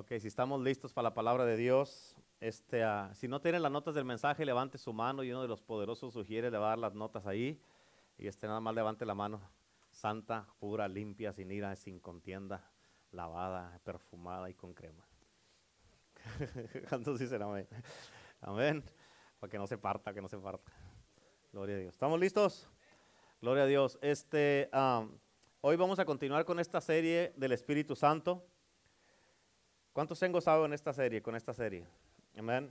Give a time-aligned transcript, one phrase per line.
[0.00, 3.70] Ok, si estamos listos para la palabra de Dios, este, ah, si no tienen las
[3.70, 6.68] notas del mensaje, levante su mano y uno de los poderosos sugiere le va a
[6.70, 7.60] dar las notas ahí.
[8.16, 9.42] Y este nada más levante la mano.
[9.90, 12.64] Santa, pura, limpia, sin ira, sin contienda,
[13.12, 15.06] lavada, perfumada y con crema.
[16.88, 17.68] ¿Cuántos dicen amén?
[18.40, 18.82] Amén.
[19.38, 20.72] Para que no se parta, que no se parta.
[21.52, 21.92] Gloria a Dios.
[21.92, 22.70] ¿Estamos listos?
[23.42, 23.98] Gloria a Dios.
[24.00, 25.06] Este, ah,
[25.60, 28.49] hoy vamos a continuar con esta serie del Espíritu Santo.
[29.92, 31.84] ¿Cuántos han gozado en esta serie, con esta serie?
[32.36, 32.70] Amén.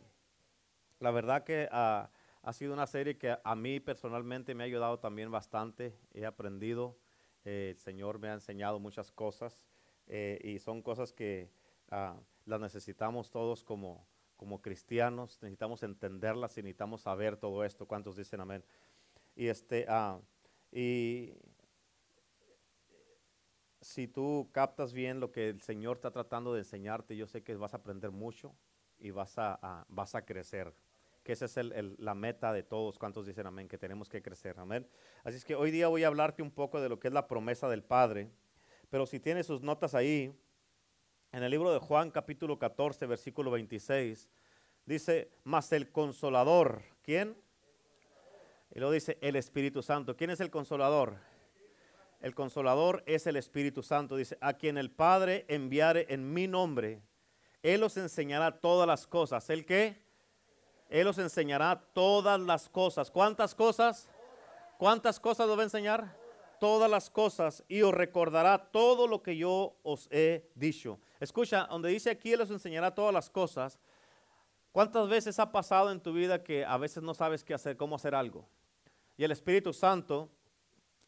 [0.99, 2.09] La verdad que ah,
[2.41, 5.93] ha sido una serie que a mí personalmente me ha ayudado también bastante.
[6.13, 6.97] He aprendido,
[7.43, 9.61] eh, el Señor me ha enseñado muchas cosas
[10.07, 11.51] eh, y son cosas que
[11.91, 15.39] ah, las necesitamos todos como, como cristianos.
[15.41, 17.85] Necesitamos entenderlas y necesitamos saber todo esto.
[17.85, 18.63] ¿Cuántos dicen amén?
[19.35, 20.21] Y este, ah,
[20.71, 21.33] y
[23.81, 27.55] si tú captas bien lo que el Señor está tratando de enseñarte, yo sé que
[27.55, 28.53] vas a aprender mucho
[28.99, 30.73] y vas a, vas a crecer.
[31.23, 31.55] Que esa es
[31.99, 32.97] la meta de todos.
[32.97, 33.67] ¿Cuántos dicen amén?
[33.67, 34.57] Que tenemos que crecer.
[34.59, 34.87] Amén.
[35.23, 37.27] Así es que hoy día voy a hablarte un poco de lo que es la
[37.27, 38.29] promesa del Padre.
[38.89, 40.33] Pero si tienes sus notas ahí,
[41.31, 44.29] en el libro de Juan capítulo 14, versículo 26,
[44.85, 47.37] dice, mas el consolador, ¿quién?
[48.73, 50.15] Y luego dice, el Espíritu Santo.
[50.15, 51.17] ¿Quién es el consolador?
[52.19, 54.17] El consolador es el Espíritu Santo.
[54.17, 57.01] Dice, a quien el Padre enviare en mi nombre,
[57.63, 59.49] Él os enseñará todas las cosas.
[59.49, 60.01] ¿El qué?
[60.89, 63.09] Él os enseñará todas las cosas.
[63.09, 64.09] ¿Cuántas cosas?
[64.77, 66.17] ¿Cuántas cosas os va a enseñar?
[66.59, 70.99] Todas las cosas y os recordará todo lo que yo os he dicho.
[71.21, 73.79] Escucha, donde dice aquí Él os enseñará todas las cosas.
[74.73, 77.95] ¿Cuántas veces ha pasado en tu vida que a veces no sabes qué hacer, cómo
[77.95, 78.45] hacer algo?
[79.15, 80.29] Y el Espíritu Santo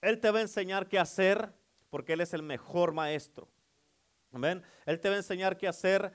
[0.02, 1.54] él te va a enseñar qué hacer
[1.90, 3.48] porque Él es el mejor maestro.
[4.32, 4.64] Amén.
[4.86, 6.12] Él te va a enseñar qué hacer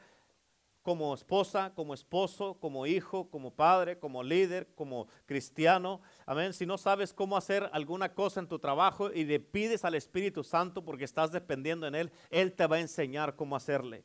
[0.82, 6.00] como esposa, como esposo, como hijo, como padre, como líder, como cristiano.
[6.24, 6.52] Amén.
[6.52, 10.42] Si no sabes cómo hacer alguna cosa en tu trabajo y le pides al Espíritu
[10.42, 14.04] Santo porque estás dependiendo en Él, Él te va a enseñar cómo hacerle.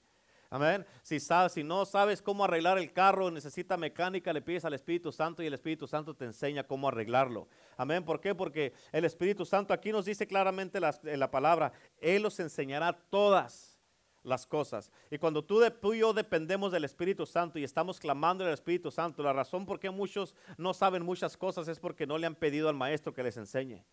[0.54, 0.86] Amén.
[1.02, 5.10] Si, sabes, si no sabes cómo arreglar el carro, necesita mecánica, le pides al Espíritu
[5.14, 7.48] Santo y el Espíritu Santo te enseña cómo arreglarlo.
[7.78, 8.04] Amén.
[8.04, 8.36] ¿Por qué?
[8.36, 13.80] Porque el Espíritu Santo aquí nos dice claramente la, la palabra, Él os enseñará todas
[14.24, 14.92] las cosas.
[15.10, 18.92] Y cuando tú, tú, y yo dependemos del Espíritu Santo y estamos clamando al Espíritu
[18.92, 22.36] Santo, la razón por qué muchos no saben muchas cosas es porque no le han
[22.36, 23.86] pedido al Maestro que les enseñe.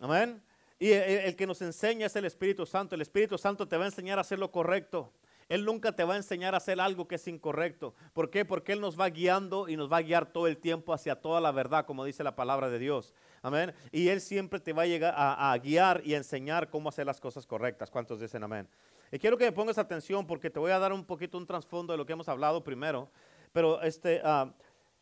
[0.00, 0.42] Amén.
[0.80, 2.96] Y el, el que nos enseña es el Espíritu Santo.
[2.96, 5.12] El Espíritu Santo te va a enseñar a hacer lo correcto.
[5.48, 7.94] Él nunca te va a enseñar a hacer algo que es incorrecto.
[8.12, 8.44] ¿Por qué?
[8.44, 11.40] Porque Él nos va guiando y nos va a guiar todo el tiempo hacia toda
[11.40, 13.14] la verdad, como dice la palabra de Dios.
[13.42, 13.72] Amén.
[13.92, 17.46] Y Él siempre te va a llegar a, guiar y enseñar cómo hacer las cosas
[17.46, 17.90] correctas.
[17.90, 18.68] ¿Cuántos dicen amén?
[19.12, 21.92] Y quiero que me pongas atención porque te voy a dar un poquito un trasfondo
[21.92, 23.08] de lo que hemos hablado primero.
[23.52, 24.52] Pero este, ah,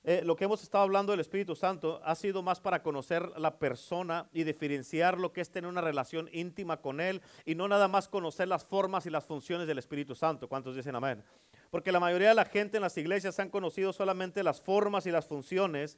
[0.07, 3.59] eh, lo que hemos estado hablando del Espíritu Santo ha sido más para conocer la
[3.59, 7.89] persona y diferenciar lo que es tener una relación íntima con Él y no nada
[7.89, 10.47] más conocer las formas y las funciones del Espíritu Santo.
[10.47, 11.25] ¿Cuántos dicen amén?
[11.71, 15.11] Porque la mayoría de la gente en las iglesias han conocido solamente las formas y
[15.11, 15.97] las funciones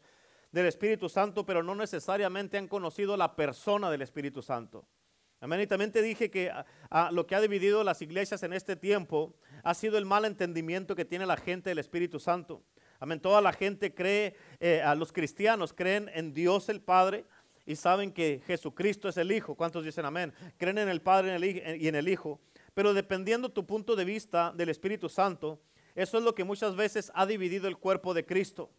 [0.53, 4.87] del Espíritu Santo, pero no necesariamente han conocido la persona del Espíritu Santo.
[5.41, 5.61] Amén.
[5.61, 8.77] Y también te dije que ah, ah, lo que ha dividido las iglesias en este
[8.77, 9.35] tiempo
[9.65, 12.63] ha sido el mal entendimiento que tiene la gente del Espíritu Santo.
[12.99, 13.21] Amén.
[13.21, 17.25] Toda la gente cree, eh, a los cristianos creen en Dios el Padre
[17.65, 19.55] y saben que Jesucristo es el Hijo.
[19.55, 20.33] ¿Cuántos dicen amén?
[20.57, 21.39] Creen en el Padre
[21.79, 22.41] y en el Hijo.
[22.75, 25.61] Pero dependiendo tu punto de vista del Espíritu Santo,
[25.95, 28.71] eso es lo que muchas veces ha dividido el cuerpo de Cristo.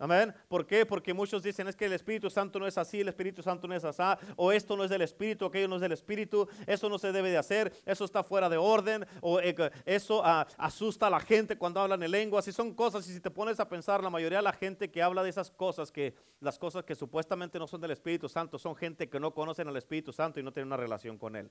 [0.00, 0.34] Amén.
[0.48, 0.86] ¿Por qué?
[0.86, 3.74] Porque muchos dicen es que el Espíritu Santo no es así, el Espíritu Santo no
[3.74, 4.02] es así,
[4.34, 7.30] o esto no es del Espíritu, aquello no es del Espíritu, eso no se debe
[7.30, 11.58] de hacer, eso está fuera de orden, o eh, eso ah, asusta a la gente
[11.58, 12.40] cuando hablan en lengua.
[12.40, 15.02] Si son cosas, y si te pones a pensar, la mayoría de la gente que
[15.02, 18.74] habla de esas cosas, que las cosas que supuestamente no son del Espíritu Santo, son
[18.74, 21.50] gente que no conocen al Espíritu Santo y no tienen una relación con Él.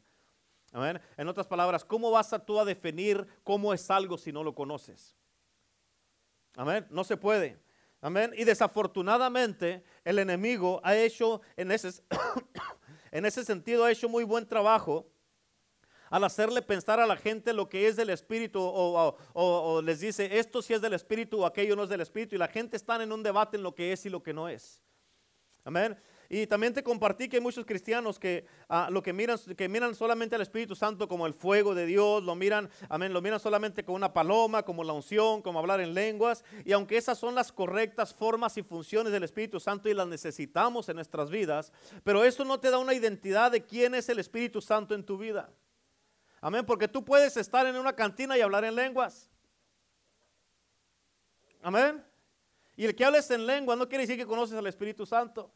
[0.71, 0.99] Amén.
[1.17, 5.15] En otras palabras, ¿cómo vas tú a definir cómo es algo si no lo conoces?
[6.55, 6.87] Amén.
[6.89, 7.68] No se puede.
[8.01, 8.33] Amén.
[8.37, 12.01] Y desafortunadamente el enemigo ha hecho en ese,
[13.11, 15.05] en ese sentido, ha hecho muy buen trabajo
[16.09, 20.61] al hacerle pensar a la gente lo que es del Espíritu o, les dice esto
[20.61, 23.11] sí es del Espíritu o aquello no es del Espíritu y la gente está en
[23.11, 24.81] un debate en lo que es y lo que no es.
[25.63, 25.97] Amén.
[26.31, 29.95] Y también te compartí que hay muchos cristianos que ah, lo que miran, que miran
[29.95, 33.83] solamente al Espíritu Santo como el fuego de Dios, lo miran, amén, lo miran solamente
[33.83, 36.45] como una paloma, como la unción, como hablar en lenguas.
[36.65, 40.87] Y aunque esas son las correctas formas y funciones del Espíritu Santo y las necesitamos
[40.87, 41.73] en nuestras vidas,
[42.03, 45.17] pero eso no te da una identidad de quién es el Espíritu Santo en tu
[45.17, 45.49] vida.
[46.41, 49.31] Amén, porque tú puedes estar en una cantina y hablar en lenguas.
[51.63, 52.05] Amén.
[52.75, 55.51] Y el que hables en lengua no quiere decir que conoces al Espíritu Santo.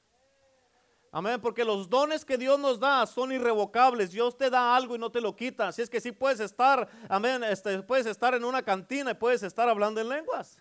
[1.15, 4.11] Amén, porque los dones que Dios nos da son irrevocables.
[4.11, 5.67] Dios te da algo y no te lo quita.
[5.67, 9.43] Así es que sí puedes estar, amén, este, puedes estar en una cantina y puedes
[9.43, 10.59] estar hablando en lenguas.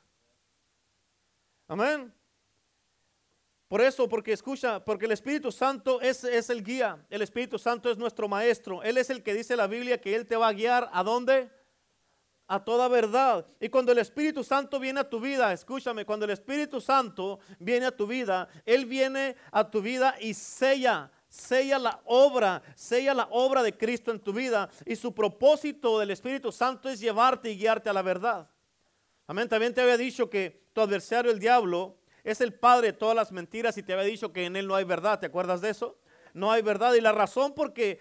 [1.66, 2.12] Amén.
[3.66, 7.90] Por eso, porque escucha, porque el Espíritu Santo es, es, el guía, el Espíritu Santo
[7.90, 10.52] es nuestro maestro, Él es el que dice la Biblia que Él te va a
[10.52, 11.50] guiar a dónde?
[12.52, 13.46] A toda verdad.
[13.58, 17.86] Y cuando el Espíritu Santo viene a tu vida, escúchame, cuando el Espíritu Santo viene
[17.86, 23.26] a tu vida, Él viene a tu vida y sella, sella la obra, sella la
[23.30, 24.68] obra de Cristo en tu vida.
[24.84, 28.50] Y su propósito del Espíritu Santo es llevarte y guiarte a la verdad.
[29.26, 29.48] Amén.
[29.48, 33.32] También te había dicho que tu adversario, el diablo, es el padre de todas las
[33.32, 35.18] mentiras y te había dicho que en él no hay verdad.
[35.18, 35.96] ¿Te acuerdas de eso?
[36.34, 36.94] No hay verdad.
[36.94, 37.98] Y la razón por qué,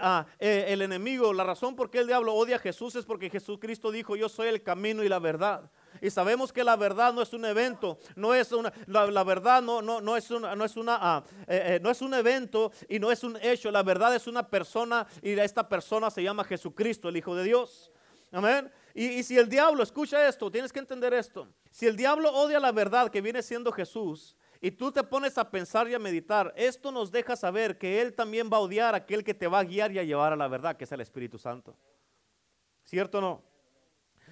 [0.00, 3.30] ah, eh, el enemigo, la razón por qué el diablo odia a Jesús es porque
[3.30, 5.70] Jesucristo dijo, yo soy el camino y la verdad.
[6.00, 9.82] Y sabemos que la verdad no es un evento, no es una, la, verdad no,
[9.82, 12.98] no, no, es una, no, es una ah, eh, eh, no es un evento y
[12.98, 13.70] no es un hecho.
[13.70, 17.90] La verdad es una persona y esta persona se llama Jesucristo, el Hijo de Dios.
[18.32, 18.70] Amén.
[18.94, 21.48] Y, si el diablo, escucha esto, tienes que entender esto.
[21.70, 25.50] Si el diablo odia la verdad que viene siendo Jesús, y tú te pones a
[25.50, 28.98] pensar y a meditar, esto nos deja saber que Él también va a odiar a
[28.98, 31.00] aquel que te va a guiar y a llevar a la verdad, que es el
[31.00, 31.74] Espíritu Santo.
[32.84, 33.42] ¿Cierto o no?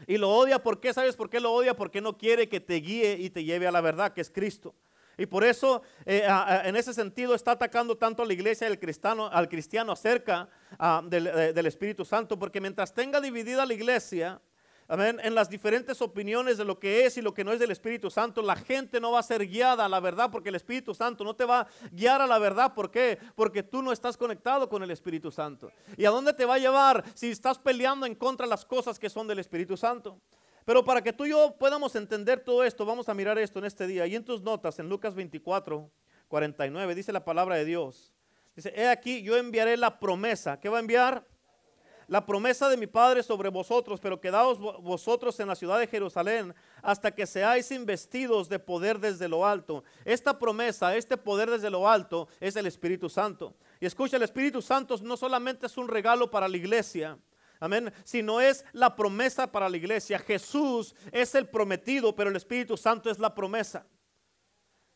[0.07, 0.93] Y lo odia, ¿por qué?
[0.93, 1.75] ¿Sabes por qué lo odia?
[1.75, 4.75] Porque no quiere que te guíe y te lleve a la verdad, que es Cristo.
[5.17, 6.29] Y por eso, eh,
[6.65, 10.49] en ese sentido, está atacando tanto a la iglesia y al cristiano, al cristiano acerca
[10.79, 14.41] ah, eh, del Espíritu Santo, porque mientras tenga dividida la iglesia,
[14.91, 15.21] Amén.
[15.23, 18.11] En las diferentes opiniones de lo que es y lo que no es del Espíritu
[18.11, 21.25] Santo, la gente no va a ser guiada a la verdad porque el Espíritu Santo
[21.25, 22.73] no te va a guiar a la verdad.
[22.73, 23.19] ¿Por qué?
[23.35, 25.71] Porque tú no estás conectado con el Espíritu Santo.
[25.99, 28.99] ¿Y a dónde te va a llevar si estás peleando en contra de las cosas
[28.99, 30.19] que son del Espíritu Santo?
[30.65, 33.67] Pero para que tú y yo podamos entender todo esto, vamos a mirar esto en
[33.67, 34.07] este día.
[34.07, 35.91] Y en tus notas, en Lucas 24,
[36.29, 38.11] 49, dice la palabra de Dios.
[38.57, 40.59] Dice, he aquí, yo enviaré la promesa.
[40.59, 41.27] ¿Qué va a enviar?
[42.09, 46.55] La promesa de mi Padre sobre vosotros, pero quedaos vosotros en la ciudad de Jerusalén
[46.83, 49.85] hasta que seáis investidos de poder desde lo alto.
[50.05, 53.55] Esta promesa, este poder desde lo alto es el Espíritu Santo.
[53.79, 57.19] Y escucha, el Espíritu Santo no solamente es un regalo para la iglesia,
[57.61, 57.93] Amén.
[58.05, 60.19] Sino es la promesa para la iglesia.
[60.21, 63.85] Jesús es el prometido, pero el Espíritu Santo es la promesa.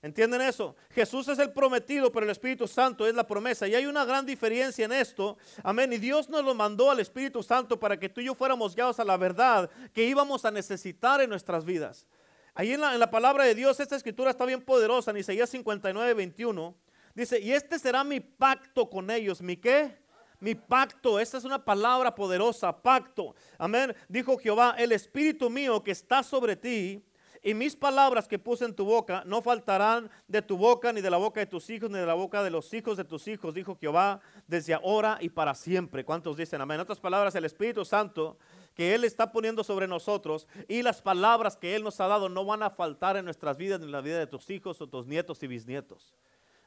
[0.02, 0.74] ¿Entienden eso?
[0.90, 3.68] Jesús es el prometido, pero el Espíritu Santo es la promesa.
[3.68, 5.38] Y hay una gran diferencia en esto.
[5.62, 5.92] Amén.
[5.92, 8.98] Y Dios nos lo mandó al Espíritu Santo para que tú y yo fuéramos guiados
[8.98, 12.04] a la verdad que íbamos a necesitar en nuestras vidas.
[12.52, 15.12] Ahí en la, palabra de Dios, esta escritura está bien poderosa.
[15.12, 16.74] En Isaías 59, 21.
[17.14, 19.40] Dice, y este será mi pacto con ellos.
[19.40, 19.96] ¿Mi qué?
[20.40, 21.20] Mi pacto.
[21.20, 22.76] Esta es una palabra poderosa.
[22.76, 23.36] Pacto.
[23.56, 23.94] Amén.
[24.08, 27.04] Dijo Jehová, el Espíritu mío que está sobre ti
[27.42, 31.10] y mis palabras que puse en tu boca no faltarán de tu boca, ni de
[31.10, 33.52] la boca de tus hijos, ni de la boca de los hijos de tus hijos,
[33.52, 36.04] dijo Jehová, desde ahora y para siempre.
[36.04, 36.76] ¿Cuántos dicen amén?
[36.76, 38.38] En otras palabras, el Espíritu Santo
[38.74, 42.44] que Él está poniendo sobre nosotros y las palabras que Él nos ha dado no
[42.44, 45.06] van a faltar en nuestras vidas, ni en la vida de tus hijos o tus
[45.06, 46.14] nietos y bisnietos.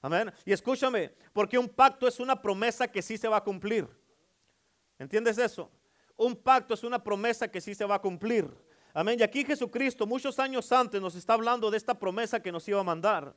[0.02, 0.32] Amén.
[0.46, 3.88] Y escúchame, porque un pacto es una promesa que sí se va a cumplir.
[5.00, 5.72] ¿Entiendes eso?
[6.18, 8.48] Un pacto es una promesa que sí se va a cumplir.
[8.98, 9.20] Amén.
[9.20, 12.80] Y aquí Jesucristo, muchos años antes, nos está hablando de esta promesa que nos iba
[12.80, 13.36] a mandar.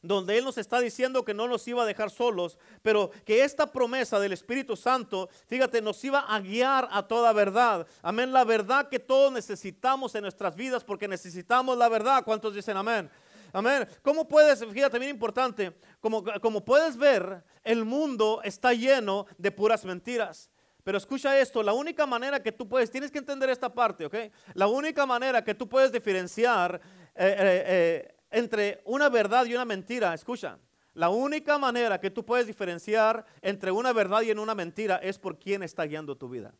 [0.00, 3.72] Donde Él nos está diciendo que no nos iba a dejar solos, pero que esta
[3.72, 7.88] promesa del Espíritu Santo, fíjate, nos iba a guiar a toda verdad.
[8.02, 8.32] Amén.
[8.32, 12.22] La verdad que todos necesitamos en nuestras vidas porque necesitamos la verdad.
[12.24, 13.10] ¿Cuántos dicen amén?
[13.52, 13.88] Amén.
[14.00, 19.84] ¿Cómo puedes, fíjate, bien importante, como, como puedes ver, el mundo está lleno de puras
[19.84, 20.51] mentiras.
[20.84, 24.14] Pero escucha esto, la única manera que tú puedes, tienes que entender esta parte, ¿ok?
[24.54, 26.80] La única manera que tú puedes diferenciar
[27.14, 30.58] eh, eh, eh, entre una verdad y una mentira, escucha,
[30.94, 35.18] la única manera que tú puedes diferenciar entre una verdad y en una mentira es
[35.18, 36.52] por quién está guiando tu vida.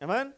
[0.00, 0.34] Amén.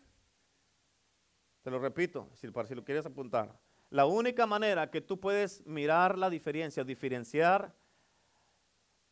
[1.62, 3.58] Te lo repito, si, para si lo quieres apuntar.
[3.88, 7.75] La única manera que tú puedes mirar la diferencia, diferenciar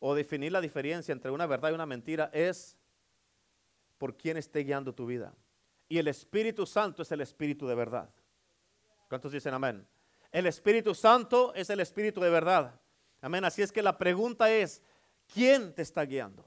[0.05, 2.77] o definir la diferencia entre una verdad y una mentira es
[3.97, 5.33] por quién esté guiando tu vida.
[5.87, 8.09] Y el Espíritu Santo es el Espíritu de verdad.
[9.07, 9.87] ¿Cuántos dicen amén?
[10.29, 12.77] El Espíritu Santo es el Espíritu de verdad.
[13.21, 13.45] Amén.
[13.45, 14.81] Así es que la pregunta es,
[15.33, 16.43] ¿quién te está guiando?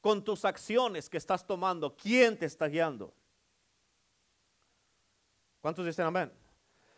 [0.00, 3.12] Con tus acciones que estás tomando, ¿quién te está guiando?
[5.60, 6.32] ¿Cuántos dicen amén?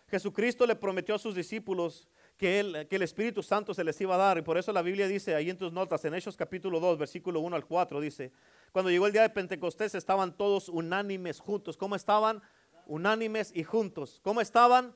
[0.09, 2.06] Jesucristo le prometió a sus discípulos
[2.37, 4.38] que el, que el Espíritu Santo se les iba a dar.
[4.38, 7.41] Y por eso la Biblia dice ahí en tus notas, en Hechos capítulo 2, versículo
[7.41, 8.33] 1 al 4, dice,
[8.73, 11.76] cuando llegó el día de Pentecostés estaban todos unánimes juntos.
[11.76, 12.43] ¿Cómo estaban?
[12.87, 14.21] Unánimes y juntos.
[14.23, 14.95] ¿Cómo estaban?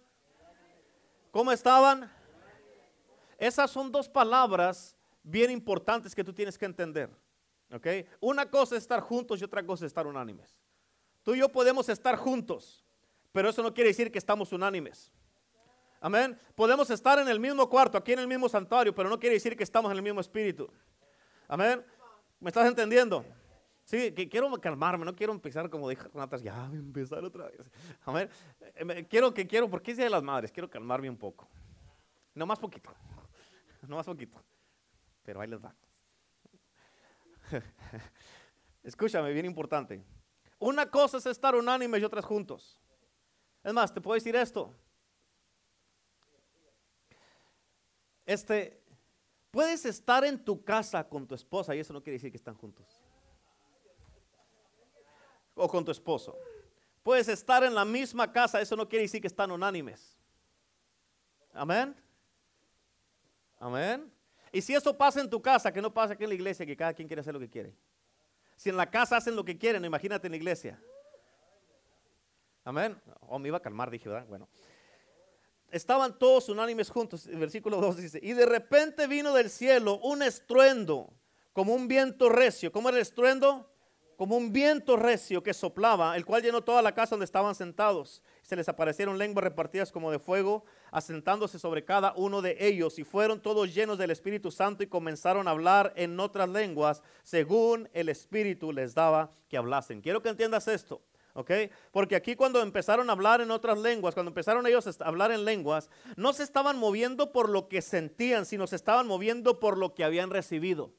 [1.30, 2.10] ¿Cómo estaban?
[3.38, 7.08] Esas son dos palabras bien importantes que tú tienes que entender.
[7.72, 7.86] ¿Ok?
[8.20, 10.58] Una cosa es estar juntos y otra cosa es estar unánimes.
[11.22, 12.84] Tú y yo podemos estar juntos,
[13.30, 15.12] pero eso no quiere decir que estamos unánimes.
[16.00, 16.38] Amén.
[16.54, 19.56] Podemos estar en el mismo cuarto, aquí en el mismo santuario, pero no quiere decir
[19.56, 20.70] que estamos en el mismo espíritu.
[21.48, 21.84] Amén.
[22.40, 23.24] ¿Me estás entendiendo?
[23.84, 27.46] Sí, que quiero calmarme, no quiero empezar como dijo Renatas, ya voy a empezar otra
[27.46, 27.58] vez.
[28.04, 28.28] Amén.
[28.60, 31.48] Eh, quiero que quiero, porque es de las madres, quiero calmarme un poco.
[32.34, 32.90] No más poquito.
[33.86, 34.38] No más poquito.
[35.24, 35.74] Pero ahí les va.
[38.82, 40.04] Escúchame, bien importante.
[40.58, 42.78] Una cosa es estar unánime y otras juntos.
[43.64, 44.74] Es más, te puedo decir esto.
[48.28, 48.78] Este,
[49.50, 52.54] puedes estar en tu casa con tu esposa y eso no quiere decir que están
[52.54, 52.86] juntos.
[55.54, 56.36] O con tu esposo.
[57.02, 60.14] Puedes estar en la misma casa, eso no quiere decir que están unánimes.
[61.54, 61.96] Amén.
[63.58, 64.12] Amén.
[64.52, 66.76] Y si eso pasa en tu casa, que no pasa aquí en la iglesia, que
[66.76, 67.74] cada quien quiere hacer lo que quiere.
[68.56, 70.78] Si en la casa hacen lo que quieren, imagínate en la iglesia.
[72.62, 73.00] Amén.
[73.20, 74.26] Oh, me iba a calmar, dije, ¿verdad?
[74.28, 74.46] Bueno
[75.70, 77.26] estaban todos unánimes juntos.
[77.26, 81.12] El versículo 2 dice, y de repente vino del cielo un estruendo,
[81.52, 82.72] como un viento recio.
[82.72, 83.70] ¿Cómo era el estruendo?
[84.16, 88.22] Como un viento recio que soplaba, el cual llenó toda la casa donde estaban sentados.
[88.42, 93.04] Se les aparecieron lenguas repartidas como de fuego, asentándose sobre cada uno de ellos, y
[93.04, 98.08] fueron todos llenos del Espíritu Santo y comenzaron a hablar en otras lenguas, según el
[98.08, 100.00] Espíritu les daba que hablasen.
[100.00, 101.00] Quiero que entiendas esto.
[101.92, 105.44] Porque aquí cuando empezaron a hablar en otras lenguas, cuando empezaron ellos a hablar en
[105.44, 109.94] lenguas, no se estaban moviendo por lo que sentían, sino se estaban moviendo por lo
[109.94, 110.92] que habían recibido.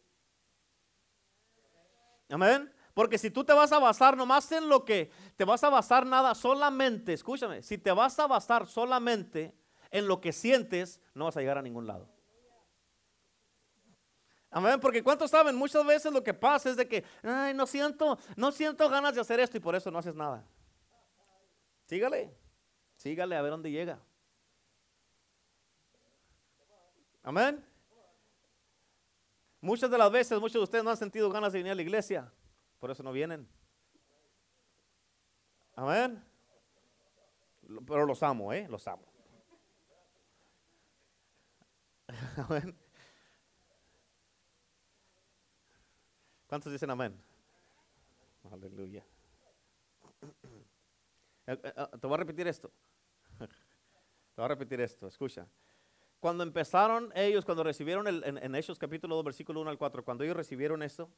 [2.29, 2.71] Amén.
[2.93, 6.05] Porque si tú te vas a basar nomás en lo que, te vas a basar
[6.05, 9.55] nada solamente, escúchame, si te vas a basar solamente
[9.91, 12.09] en lo que sientes, no vas a llegar a ningún lado.
[14.51, 15.55] Amén, porque ¿cuántos saben?
[15.55, 19.21] Muchas veces lo que pasa es de que, ay, no siento, no siento ganas de
[19.21, 20.43] hacer esto y por eso no haces nada.
[21.85, 22.35] Sígale,
[22.95, 23.99] sígale a ver dónde llega.
[27.21, 27.63] Amén.
[29.61, 31.81] Muchas de las veces, muchos de ustedes no han sentido ganas de venir a la
[31.81, 32.31] iglesia,
[32.79, 33.47] por eso no vienen.
[35.75, 36.23] Amén.
[37.85, 38.67] Pero los amo, ¿eh?
[38.67, 39.05] Los amo.
[42.37, 42.88] Amén.
[46.49, 47.15] ¿Cuántos dicen amén?
[48.51, 49.05] Aleluya.
[51.45, 52.71] Eh, eh, eh, te voy a repetir esto.
[53.39, 55.47] Te voy a repetir esto, escucha.
[56.19, 60.23] Cuando empezaron ellos, cuando recibieron el, en, Hechos capítulo 2, versículo 1 al 4, cuando
[60.23, 61.11] ellos recibieron esto,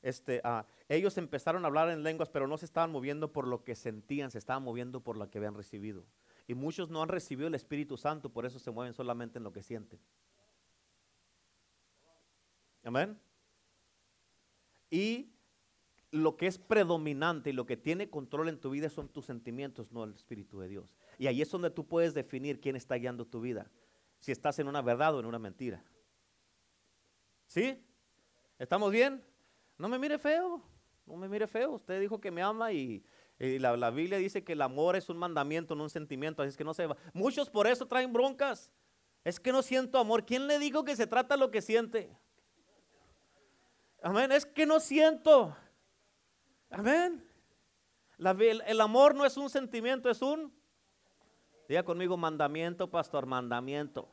[0.00, 3.62] este, ah, ellos empezaron a hablar en lenguas, pero no se estaban moviendo por lo
[3.62, 6.04] que sentían, se estaban moviendo por lo que habían recibido.
[6.48, 9.52] Y muchos no han recibido el Espíritu Santo, por eso se mueven solamente en lo
[9.52, 10.00] que sienten.
[12.84, 13.20] Amén.
[14.92, 15.32] Y
[16.10, 19.90] lo que es predominante y lo que tiene control en tu vida son tus sentimientos,
[19.90, 20.94] no el Espíritu de Dios.
[21.18, 23.70] Y ahí es donde tú puedes definir quién está guiando tu vida.
[24.20, 25.82] Si estás en una verdad o en una mentira.
[27.46, 27.82] ¿Sí?
[28.58, 29.24] ¿Estamos bien?
[29.78, 30.62] No me mire feo.
[31.06, 31.72] No me mire feo.
[31.72, 33.02] Usted dijo que me ama y,
[33.38, 36.42] la, la, Biblia dice que el amor es un mandamiento, no un sentimiento.
[36.42, 36.98] Así es que no se va.
[37.14, 38.70] Muchos por eso traen broncas.
[39.24, 40.26] Es que no siento amor.
[40.26, 42.14] ¿Quién le dijo que se trata lo que siente?
[44.02, 44.32] Amén.
[44.32, 45.56] Es que no siento.
[46.70, 47.24] Amén.
[48.18, 50.52] el, amor no es un sentimiento, es un.
[51.68, 54.08] Diga conmigo mandamiento, pastor, mandamiento.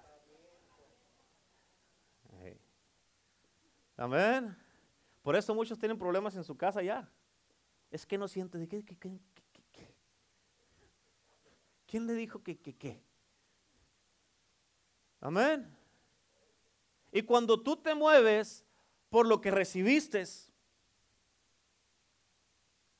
[3.97, 4.55] Amén.
[5.21, 7.11] Por eso muchos tienen problemas en su casa ya.
[7.91, 8.57] Es que no siente.
[8.57, 8.85] ¿De qué,
[11.85, 13.03] ¿Quién le dijo que qué?
[15.19, 15.75] Amén.
[17.11, 18.65] Y cuando tú te mueves
[19.09, 20.21] por lo que recibiste.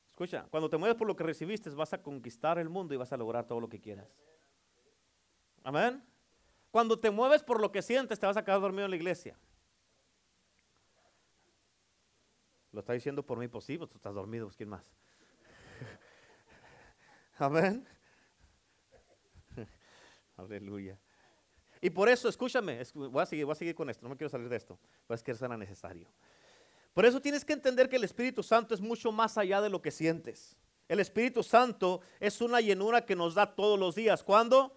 [0.10, 3.14] Escucha, cuando te mueves por lo que recibiste, vas a conquistar el mundo y vas
[3.14, 4.08] a lograr todo lo que quieras.
[5.64, 6.04] Amén.
[6.72, 9.38] Cuando te mueves por lo que sientes, te vas a quedar dormido en la iglesia.
[12.72, 14.92] Lo está diciendo por mí, pues pues tú estás dormido, pues quién más.
[17.40, 17.88] Amén.
[20.38, 21.00] Aleluya.
[21.82, 24.78] Y por eso, escúchame, voy a seguir, con esto, no me quiero salir de esto,
[25.08, 26.08] pero es que será necesario.
[26.94, 29.82] Por eso tienes que entender que el Espíritu Santo es mucho más allá de lo
[29.82, 30.58] que sientes.
[30.90, 34.24] El Espíritu Santo es una llenura que nos da todos los días.
[34.24, 34.76] ¿Cuándo?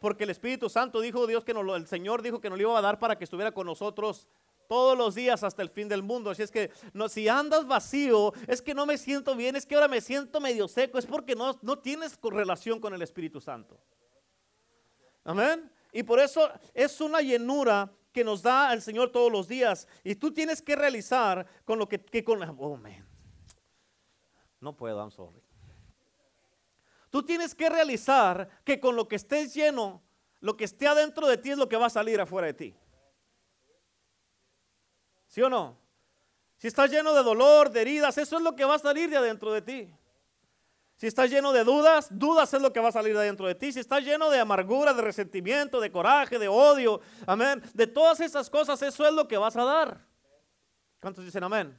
[0.00, 2.78] Porque el Espíritu Santo dijo Dios que nos el Señor dijo que nos lo iba
[2.78, 4.26] a dar para que estuviera con nosotros
[4.68, 6.30] todos los días hasta el fin del mundo.
[6.30, 6.70] Así es que
[7.10, 10.66] si andas vacío, es que no me siento bien, es que ahora me siento medio
[10.66, 13.78] seco, es porque no, no tienes relación con el Espíritu Santo.
[15.24, 15.70] Amén.
[15.92, 19.86] Y por eso es una llenura que nos da el Señor todos los días.
[20.02, 22.42] Y tú tienes que realizar con lo que, con...
[22.58, 23.06] Oh, man.
[24.60, 25.42] No puedo, I'm sorry.
[27.10, 30.02] Tú tienes que realizar que con lo que estés lleno,
[30.40, 32.74] lo que esté adentro de ti es lo que va a salir afuera de ti.
[35.26, 35.78] ¿Sí o no?
[36.56, 39.16] Si estás lleno de dolor, de heridas, eso es lo que va a salir de
[39.16, 39.94] adentro de ti.
[41.02, 43.56] Si estás lleno de dudas, dudas es lo que va a salir de adentro de
[43.56, 43.72] ti.
[43.72, 48.48] Si estás lleno de amargura, de resentimiento, de coraje, de odio, amén, de todas esas
[48.48, 50.06] cosas, eso es lo que vas a dar.
[51.00, 51.76] ¿Cuántos dicen amén?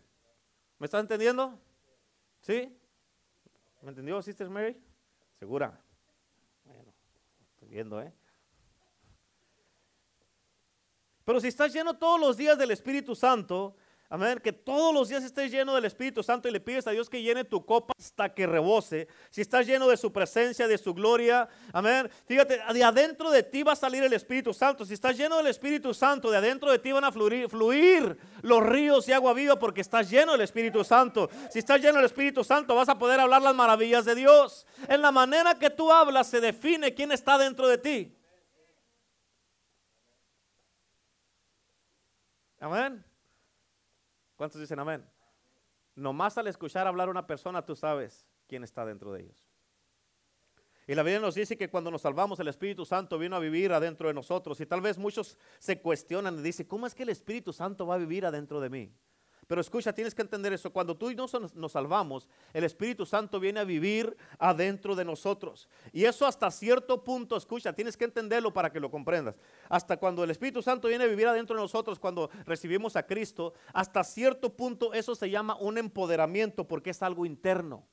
[0.78, 1.58] ¿Me estás entendiendo?
[2.42, 2.78] ¿Sí?
[3.82, 4.78] ¿Me entendió, Sister Mary?
[5.40, 5.80] ¿Segura?
[6.66, 6.94] Bueno,
[7.54, 8.12] estoy viendo, ¿eh?
[11.24, 13.78] Pero si estás lleno todos los días del Espíritu Santo,
[14.14, 14.38] Amén.
[14.38, 17.20] Que todos los días estés lleno del Espíritu Santo y le pides a Dios que
[17.20, 19.08] llene tu copa hasta que rebose.
[19.32, 21.50] Si estás lleno de su presencia, de su gloria.
[21.72, 22.08] Amén.
[22.28, 24.86] Fíjate, de adentro de ti va a salir el Espíritu Santo.
[24.86, 28.62] Si estás lleno del Espíritu Santo, de adentro de ti van a fluir, fluir los
[28.62, 31.28] ríos y agua viva porque estás lleno del Espíritu Santo.
[31.50, 34.68] Si estás lleno del Espíritu Santo, vas a poder hablar las maravillas de Dios.
[34.90, 38.16] En la manera que tú hablas se define quién está dentro de ti.
[42.60, 43.04] Amén.
[44.44, 45.02] ¿Cuántos dicen amén?
[45.96, 49.48] Nomás al escuchar hablar a una persona, tú sabes quién está dentro de ellos.
[50.86, 53.72] Y la Biblia nos dice que cuando nos salvamos, el Espíritu Santo vino a vivir
[53.72, 54.60] adentro de nosotros.
[54.60, 57.96] Y tal vez muchos se cuestionan y dicen, ¿cómo es que el Espíritu Santo va
[57.96, 58.94] a vivir adentro de mí?
[59.48, 60.72] Pero escucha, tienes que entender eso.
[60.72, 65.68] Cuando tú y yo nos, salvamos, el Espíritu Santo viene a vivir adentro de nosotros.
[65.92, 69.36] Y eso hasta cierto punto, escucha, tienes que entenderlo para que lo comprendas.
[69.70, 73.54] Hasta cuando el Espíritu Santo viene a vivir adentro de nosotros, cuando recibimos a Cristo,
[73.74, 77.86] hasta cierto punto eso se llama un empoderamiento porque es algo interno.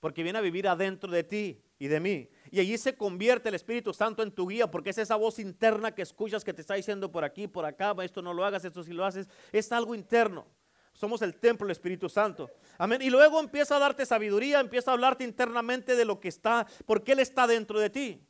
[0.00, 2.28] Porque viene a vivir adentro de ti y de mí.
[2.50, 5.92] Y allí se convierte el Espíritu Santo en tu guía, porque es esa voz interna
[5.92, 8.84] que escuchas que te está diciendo por aquí, por acá, esto no lo hagas, esto
[8.84, 9.28] sí lo haces.
[9.50, 10.46] Es algo interno.
[10.92, 12.50] Somos el templo del Espíritu Santo.
[12.76, 13.00] Amén.
[13.00, 17.12] Y luego empieza a darte sabiduría, empieza a hablarte internamente de lo que está, porque
[17.12, 18.26] Él está dentro de ti.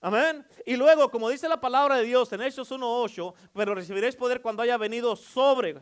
[0.00, 0.46] Amén.
[0.64, 4.62] Y luego, como dice la palabra de Dios en Hechos 1.8, pero recibiréis poder cuando
[4.62, 5.74] haya venido sobre.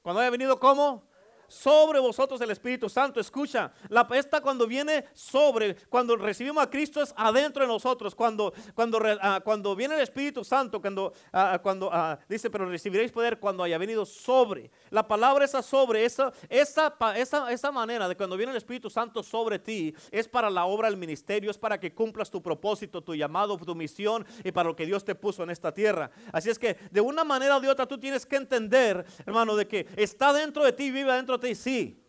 [0.00, 1.07] Cuando haya venido como
[1.48, 3.18] sobre vosotros el Espíritu Santo.
[3.18, 8.14] Escucha, la esta cuando viene sobre, cuando recibimos a Cristo es adentro de nosotros.
[8.14, 11.90] Cuando, cuando, ah, cuando viene el Espíritu Santo, cuando, uh, cuando
[12.28, 14.70] dice, pero recibiréis poder cuando haya venido sobre.
[14.90, 19.22] La palabra esa sobre, esa, esa, esa, esa manera de cuando viene el Espíritu Santo
[19.22, 23.14] sobre ti, es para la obra del ministerio, es para que cumplas tu propósito, tu
[23.14, 26.10] llamado, tu misión y para lo que Dios te puso en esta tierra.
[26.32, 29.66] Así es que de una manera o de otra tú tienes que entender, hermano, de
[29.66, 32.04] que está dentro de ti, vive dentro sí.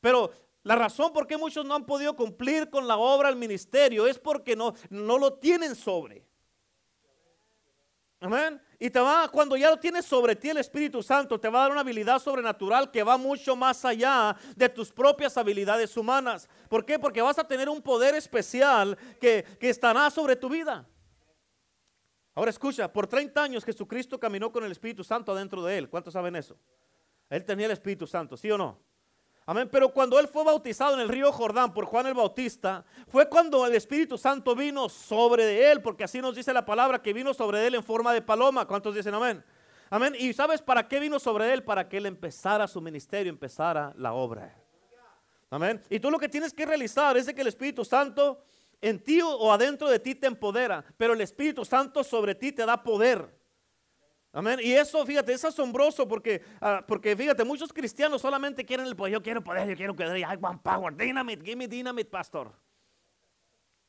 [0.00, 0.30] Pero
[0.62, 4.18] la razón por qué muchos no han podido cumplir con la obra, el ministerio, es
[4.18, 6.26] porque no, no lo tienen sobre.
[8.20, 8.60] Amén.
[8.80, 11.62] Y te va, cuando ya lo tienes sobre ti el Espíritu Santo, te va a
[11.62, 16.48] dar una habilidad sobrenatural que va mucho más allá de tus propias habilidades humanas.
[16.68, 16.98] ¿Por qué?
[16.98, 20.86] Porque vas a tener un poder especial que, que estará sobre tu vida.
[22.34, 25.88] Ahora escucha, por 30 años Jesucristo caminó con el Espíritu Santo adentro de él.
[25.88, 26.58] ¿Cuántos saben eso?
[27.30, 28.78] Él tenía el Espíritu Santo, ¿sí o no?
[29.46, 29.68] Amén.
[29.72, 33.64] Pero cuando él fue bautizado en el río Jordán por Juan el Bautista, fue cuando
[33.66, 37.32] el Espíritu Santo vino sobre de él, porque así nos dice la palabra que vino
[37.32, 38.66] sobre él en forma de paloma.
[38.66, 39.42] ¿Cuántos dicen amén?
[39.88, 40.14] Amén.
[40.18, 41.64] ¿Y sabes para qué vino sobre él?
[41.64, 44.54] Para que él empezara su ministerio, empezara la obra.
[45.48, 45.82] Amén.
[45.88, 48.42] Y tú lo que tienes que realizar es que el Espíritu Santo
[48.80, 52.64] en ti o adentro de ti te empodera, pero el Espíritu Santo sobre ti te
[52.64, 53.37] da poder.
[54.32, 54.60] Amén.
[54.62, 59.14] Y eso, fíjate, es asombroso porque, ah, porque fíjate, muchos cristianos solamente quieren el poder.
[59.14, 60.94] Yo quiero poder, yo quiero que I want power.
[60.94, 62.52] Dynamite, give me dynamite, pastor.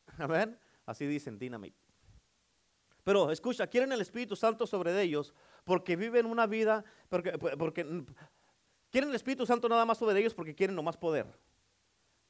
[0.17, 0.57] Amén.
[0.85, 1.77] Así dicen, dynamite.
[3.03, 8.05] Pero escucha, quieren el Espíritu Santo sobre ellos porque viven una vida, porque, porque
[8.91, 11.25] quieren el Espíritu Santo nada más sobre ellos porque quieren nomás poder.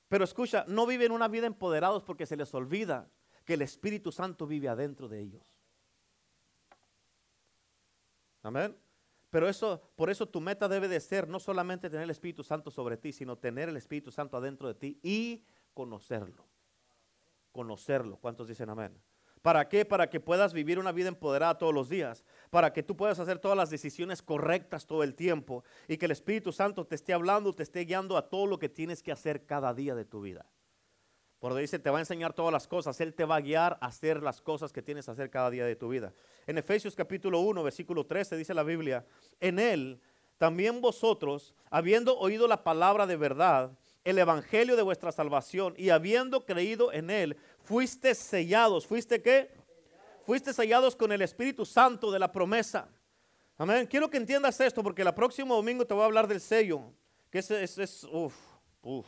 [0.07, 3.09] Pero escucha, no viven una vida empoderados porque se les olvida
[3.45, 5.48] que el Espíritu Santo vive adentro de ellos.
[8.43, 8.75] Amén.
[9.29, 12.71] Pero eso, por eso tu meta debe de ser no solamente tener el Espíritu Santo
[12.71, 16.45] sobre ti, sino tener el Espíritu Santo adentro de ti y conocerlo.
[17.51, 18.17] Conocerlo.
[18.17, 18.99] ¿Cuántos dicen amén?
[19.41, 19.85] ¿Para qué?
[19.85, 22.25] Para que puedas vivir una vida empoderada todos los días.
[22.49, 25.63] Para que tú puedas hacer todas las decisiones correctas todo el tiempo.
[25.87, 28.69] Y que el Espíritu Santo te esté hablando, te esté guiando a todo lo que
[28.69, 30.45] tienes que hacer cada día de tu vida.
[31.39, 32.99] Por dice, te va a enseñar todas las cosas.
[32.99, 35.65] Él te va a guiar a hacer las cosas que tienes que hacer cada día
[35.65, 36.11] de tu vida.
[36.45, 39.05] En Efesios capítulo 1, versículo 13 dice la Biblia,
[39.39, 40.01] en Él
[40.37, 43.71] también vosotros, habiendo oído la palabra de verdad,
[44.03, 48.85] el evangelio de vuestra salvación y habiendo creído en Él, fuiste sellados.
[48.85, 49.51] ¿Fuiste qué?
[50.25, 52.89] Fuiste sellados con el Espíritu Santo de la promesa.
[53.57, 53.87] Amén.
[53.87, 56.81] Quiero que entiendas esto porque el próximo domingo te voy a hablar del sello.
[57.29, 58.35] Que es, es, es uff,
[58.81, 59.07] uff.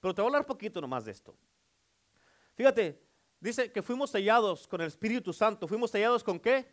[0.00, 1.34] Pero te voy a hablar poquito nomás de esto.
[2.54, 3.00] Fíjate,
[3.40, 5.66] dice que fuimos sellados con el Espíritu Santo.
[5.66, 6.66] ¿Fuimos sellados con qué?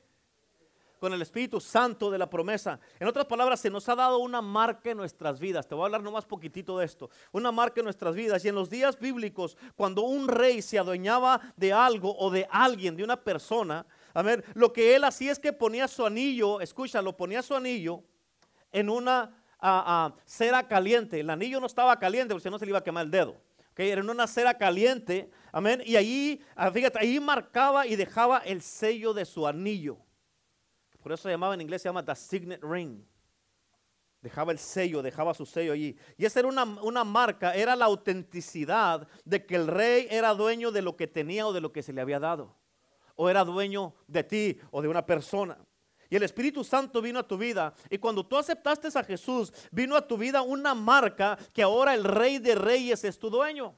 [0.99, 2.79] Con el Espíritu Santo de la promesa.
[2.99, 5.67] En otras palabras, se nos ha dado una marca en nuestras vidas.
[5.67, 7.09] Te voy a hablar nomás poquitito de esto.
[7.31, 8.45] Una marca en nuestras vidas.
[8.45, 12.95] Y en los días bíblicos, cuando un rey se adueñaba de algo o de alguien,
[12.95, 17.01] de una persona, a ver, lo que él hacía es que ponía su anillo, escucha,
[17.01, 18.03] lo ponía su anillo
[18.71, 19.35] en una
[20.25, 21.19] cera caliente.
[21.19, 23.37] El anillo no estaba caliente porque si no se le iba a quemar el dedo.
[23.75, 25.81] Era en una cera caliente Amén.
[25.85, 29.97] Y ahí, ah, fíjate, ahí marcaba y dejaba el sello de su anillo.
[31.01, 33.03] Por eso se llamaba en inglés, se llama the signet ring.
[34.21, 35.97] Dejaba el sello, dejaba su sello allí.
[36.15, 40.71] Y esa era una, una, marca, era la autenticidad de que el rey era dueño
[40.71, 42.55] de lo que tenía o de lo que se le había dado.
[43.15, 45.57] O era dueño de ti o de una persona.
[46.11, 47.73] Y el Espíritu Santo vino a tu vida.
[47.89, 52.03] Y cuando tú aceptaste a Jesús, vino a tu vida una marca que ahora el
[52.03, 53.73] rey de reyes es tu dueño.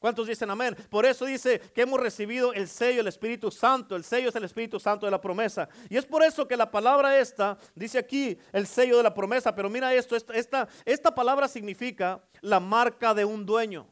[0.00, 0.76] ¿Cuántos dicen amén?
[0.90, 3.94] Por eso dice que hemos recibido el sello, el Espíritu Santo.
[3.94, 5.68] El sello es el Espíritu Santo de la promesa.
[5.88, 9.54] Y es por eso que la palabra esta, dice aquí el sello de la promesa.
[9.54, 13.86] Pero mira esto, esta, esta, palabra significa la marca de un dueño.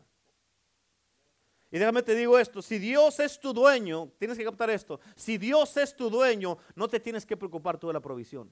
[1.71, 5.39] Y déjame te digo esto, si Dios es tu dueño, tienes que captar esto, si
[5.39, 8.51] Dios es tu dueño, no te tienes que preocupar tú de la provisión.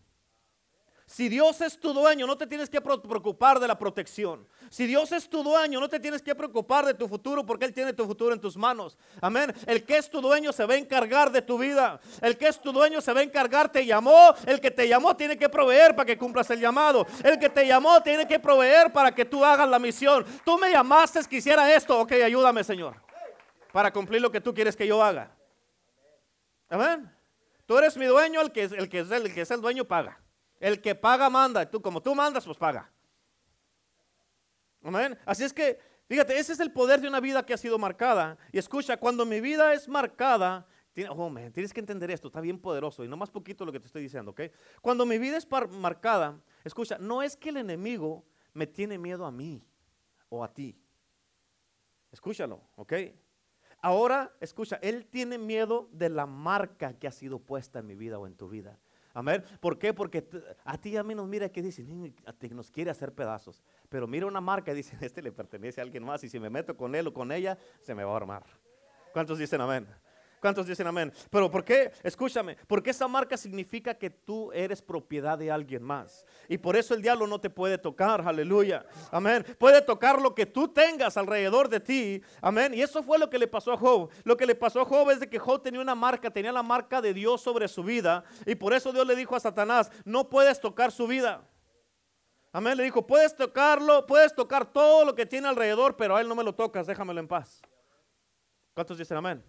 [1.09, 4.47] Si Dios es tu dueño, no te tienes que preocupar de la protección.
[4.69, 7.73] Si Dios es tu dueño, no te tienes que preocupar de tu futuro porque Él
[7.73, 8.99] tiene tu futuro en tus manos.
[9.23, 9.55] Amén.
[9.67, 11.99] El que es tu dueño se va a encargar de tu vida.
[12.21, 14.35] El que es tu dueño se va a encargar, te llamó.
[14.45, 17.07] El que te llamó tiene que proveer para que cumplas el llamado.
[17.25, 20.27] El que te llamó tiene que proveer para que tú hagas la misión.
[20.45, 21.99] Tú me llamaste, quisiera esto.
[21.99, 23.08] Ok, ayúdame, Señor.
[23.73, 25.37] Para cumplir lo que tú quieres que yo haga.
[26.69, 27.11] Amén.
[27.67, 30.21] Tú eres mi dueño, el que, el que, es, el que es el dueño paga.
[30.59, 31.69] El que paga manda.
[31.71, 32.91] Tú, como tú mandas, pues paga.
[34.83, 35.19] Amén.
[35.27, 38.39] Así es que, fíjate, ese es el poder de una vida que ha sido marcada.
[38.53, 40.67] Y escucha, cuando mi vida es marcada,
[41.11, 43.05] oh, tienes que entender esto, está bien poderoso.
[43.05, 44.41] Y no más poquito lo que te estoy diciendo, ¿ok?
[44.81, 49.31] Cuando mi vida es marcada, escucha, no es que el enemigo me tiene miedo a
[49.31, 49.63] mí
[50.29, 50.77] o a ti.
[52.11, 52.93] Escúchalo, ¿ok?
[53.81, 58.19] Ahora, escucha, él tiene miedo de la marca que ha sido puesta en mi vida
[58.19, 58.79] o en tu vida.
[59.15, 59.43] Amén.
[59.61, 59.95] ¿Por qué?
[59.95, 60.29] Porque
[60.65, 61.85] a ti y a mí nos mira que dice,
[62.53, 63.63] nos quiere hacer pedazos.
[63.89, 66.51] Pero mira una marca y dice, este le pertenece a alguien más y si me
[66.51, 68.45] meto con él o con ella, se me va a armar.
[69.13, 69.87] ¿Cuántos dicen amén?
[70.41, 71.13] ¿Cuántos dicen amén?
[71.31, 71.91] Pero ¿por qué?
[72.03, 76.25] Escúchame, porque esa marca significa que tú eres propiedad de alguien más.
[76.49, 78.87] Y por eso el diablo no te puede tocar, aleluya.
[79.11, 79.45] Amén.
[79.59, 82.23] Puede tocar lo que tú tengas alrededor de ti.
[82.41, 82.75] Amén.
[82.75, 84.11] Y eso fue lo que le pasó a Job.
[84.25, 86.63] Lo que le pasó a Job es de que Job tenía una marca, tenía la
[86.63, 88.25] marca de Dios sobre su vida.
[88.47, 91.43] Y por eso Dios le dijo a Satanás, no puedes tocar su vida.
[92.53, 92.77] Amén.
[92.77, 96.35] Le dijo, puedes tocarlo, puedes tocar todo lo que tiene alrededor, pero a él no
[96.35, 97.61] me lo tocas, déjamelo en paz.
[98.75, 99.45] ¿Cuántos dicen amén?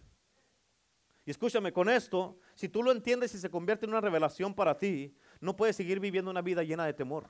[1.30, 4.76] Y escúchame con esto, si tú lo entiendes y se convierte en una revelación para
[4.76, 7.30] ti, no puedes seguir viviendo una vida llena de temor.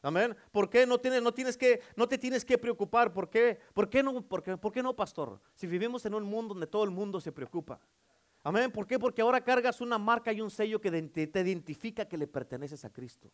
[0.00, 0.34] Amén.
[0.50, 3.12] ¿Por qué no tienes, no tienes que, no te tienes que preocupar?
[3.12, 3.60] ¿Por qué?
[3.74, 5.42] ¿Por qué no, por qué, por qué no, pastor?
[5.54, 7.78] Si vivimos en un mundo donde todo el mundo se preocupa.
[8.42, 8.72] Amén.
[8.72, 8.98] ¿Por qué?
[8.98, 12.90] Porque ahora cargas una marca y un sello que te identifica que le perteneces a
[12.90, 13.30] Cristo.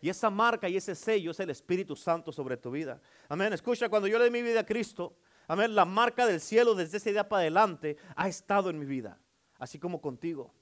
[0.00, 3.00] Y esa marca y ese sello es el Espíritu Santo sobre tu vida.
[3.28, 3.52] Amén.
[3.52, 5.14] Escucha, cuando yo le doy mi vida a Cristo,
[5.48, 5.74] Amén.
[5.74, 9.18] La marca del cielo desde ese día para adelante ha estado en mi vida,
[9.58, 10.54] así como contigo.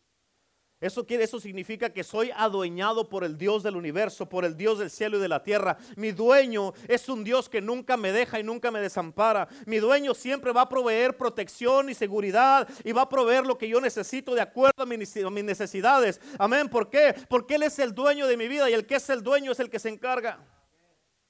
[0.78, 4.78] Eso, quiere, eso significa que soy adueñado por el Dios del universo, por el Dios
[4.78, 5.78] del cielo y de la tierra.
[5.96, 9.48] Mi dueño es un Dios que nunca me deja y nunca me desampara.
[9.64, 13.68] Mi dueño siempre va a proveer protección y seguridad y va a proveer lo que
[13.68, 16.20] yo necesito de acuerdo a mis, necesidades.
[16.38, 16.68] Amén.
[16.68, 17.14] ¿Por qué?
[17.28, 19.60] Porque Él es el dueño de mi vida y el que es el dueño es
[19.60, 20.38] el que se encarga.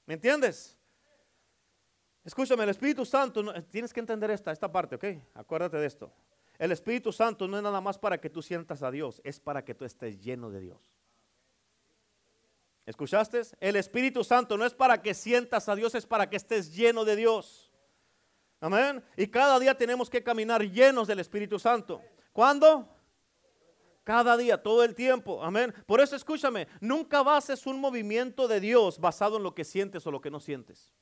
[0.05, 0.76] ¿Me entiendes?
[2.27, 5.05] Escúchame, el Espíritu Santo, tienes que entender esta, esta parte, ¿ok?
[5.33, 6.11] Acuérdate de esto.
[6.59, 9.63] El Espíritu Santo no es nada más para que tú sientas a Dios, es para
[9.63, 10.77] que tú estés lleno de Dios.
[12.85, 13.43] ¿Escuchaste?
[13.61, 17.05] El Espíritu Santo no es para que sientas a Dios, es para que estés lleno
[17.05, 17.71] de Dios.
[18.59, 19.01] Amén.
[19.15, 22.01] Y cada día tenemos que caminar llenos del Espíritu Santo.
[22.33, 22.93] ¿Cuándo?
[24.03, 25.41] Cada día, todo el tiempo.
[25.41, 25.73] Amén.
[25.85, 30.11] Por eso escúchame, nunca bases un movimiento de Dios basado en lo que sientes o
[30.11, 30.93] lo que no sientes.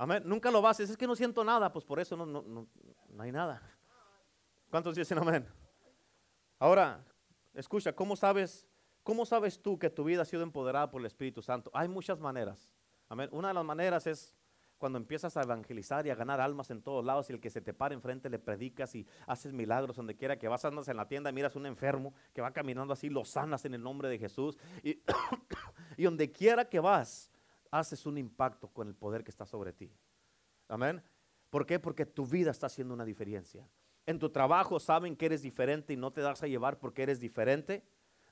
[0.00, 0.22] Amén.
[0.24, 2.66] Nunca lo vas, es que no siento nada, pues por eso no, no, no,
[3.10, 3.60] no hay nada.
[4.70, 5.46] ¿Cuántos dicen amén?
[6.58, 7.04] Ahora,
[7.52, 8.66] escucha, ¿cómo sabes,
[9.02, 11.70] ¿cómo sabes tú que tu vida ha sido empoderada por el Espíritu Santo?
[11.74, 12.74] Hay muchas maneras.
[13.10, 13.28] Amén.
[13.30, 14.34] Una de las maneras es
[14.78, 17.60] cuando empiezas a evangelizar y a ganar almas en todos lados y el que se
[17.60, 21.08] te para enfrente le predicas y haces milagros donde quiera que vas andas en la
[21.08, 24.56] tienda miras un enfermo que va caminando así, lo sanas en el nombre de Jesús
[24.82, 25.02] y,
[25.98, 27.29] y donde quiera que vas
[27.70, 29.92] haces un impacto con el poder que está sobre ti.
[30.68, 31.02] Amén.
[31.50, 31.78] ¿Por qué?
[31.78, 33.66] Porque tu vida está haciendo una diferencia.
[34.06, 37.20] En tu trabajo saben que eres diferente y no te das a llevar porque eres
[37.20, 37.82] diferente.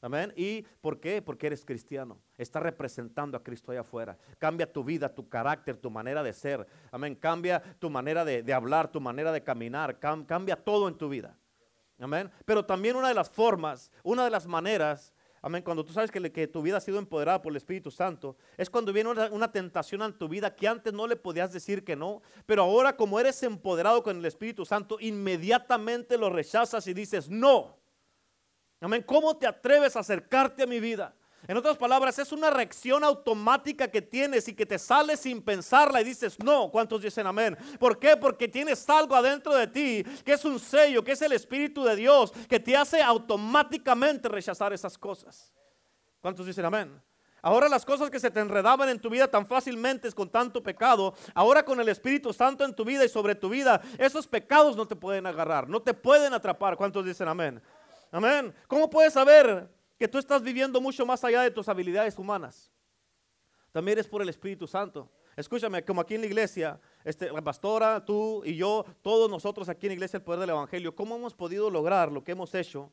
[0.00, 0.32] Amén.
[0.36, 1.20] ¿Y por qué?
[1.20, 2.18] Porque eres cristiano.
[2.36, 4.16] Estás representando a Cristo allá afuera.
[4.38, 6.66] Cambia tu vida, tu carácter, tu manera de ser.
[6.92, 7.16] Amén.
[7.16, 9.98] Cambia tu manera de, hablar, tu manera de caminar.
[9.98, 11.36] cambia todo en tu vida.
[11.98, 12.30] Amén.
[12.44, 15.62] Pero también una de las formas, una de las maneras Amén.
[15.62, 18.92] Cuando tú sabes que, tu vida ha sido empoderada por el Espíritu Santo, es cuando
[18.92, 22.22] viene una, una, tentación en tu vida que antes no le podías decir que no,
[22.46, 27.78] pero ahora como eres empoderado con el Espíritu Santo, inmediatamente lo rechazas y dices no.
[28.80, 29.02] Amén.
[29.06, 31.14] ¿Cómo te atreves a acercarte a mi vida?
[31.46, 36.00] En otras palabras, es una reacción automática que tienes y que te sale sin pensarla
[36.00, 37.56] y dices, no, ¿cuántos dicen amén?
[37.78, 38.16] ¿Por qué?
[38.16, 41.96] Porque tienes algo adentro de ti que es un sello, que es el Espíritu de
[41.96, 45.52] Dios, que te hace automáticamente rechazar esas cosas.
[46.20, 47.00] ¿Cuántos dicen amén?
[47.40, 51.14] Ahora las cosas que se te enredaban en tu vida tan fácilmente con tanto pecado,
[51.34, 54.86] ahora con el Espíritu Santo en tu vida y sobre tu vida, esos pecados no
[54.86, 56.76] te pueden agarrar, no te pueden atrapar.
[56.76, 57.62] ¿Cuántos dicen amén?
[58.10, 58.52] Amén.
[58.66, 62.70] ¿Cómo puedes saber que tú estás viviendo mucho más allá de tus habilidades humanas?
[63.72, 65.10] También es por el Espíritu Santo.
[65.36, 69.86] Escúchame, como aquí en la iglesia, este, la pastora, tú y yo, todos nosotros aquí
[69.86, 72.92] en la iglesia, el poder del Evangelio, ¿cómo hemos podido lograr lo que hemos hecho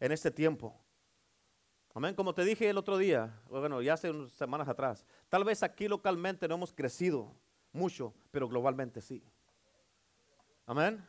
[0.00, 0.78] en este tiempo?
[1.94, 5.62] Amén, como te dije el otro día, bueno, ya hace unas semanas atrás, tal vez
[5.62, 7.34] aquí localmente no hemos crecido
[7.72, 9.22] mucho, pero globalmente sí.
[10.66, 11.02] Amén.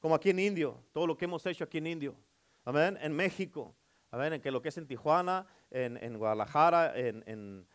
[0.00, 2.16] Como aquí en Indio, todo lo que hemos hecho aquí en Indio.
[2.64, 2.98] Amén.
[3.00, 3.74] En México.
[4.12, 4.34] Amén.
[4.34, 7.66] En que lo que es en Tijuana, en, Guadalajara, en,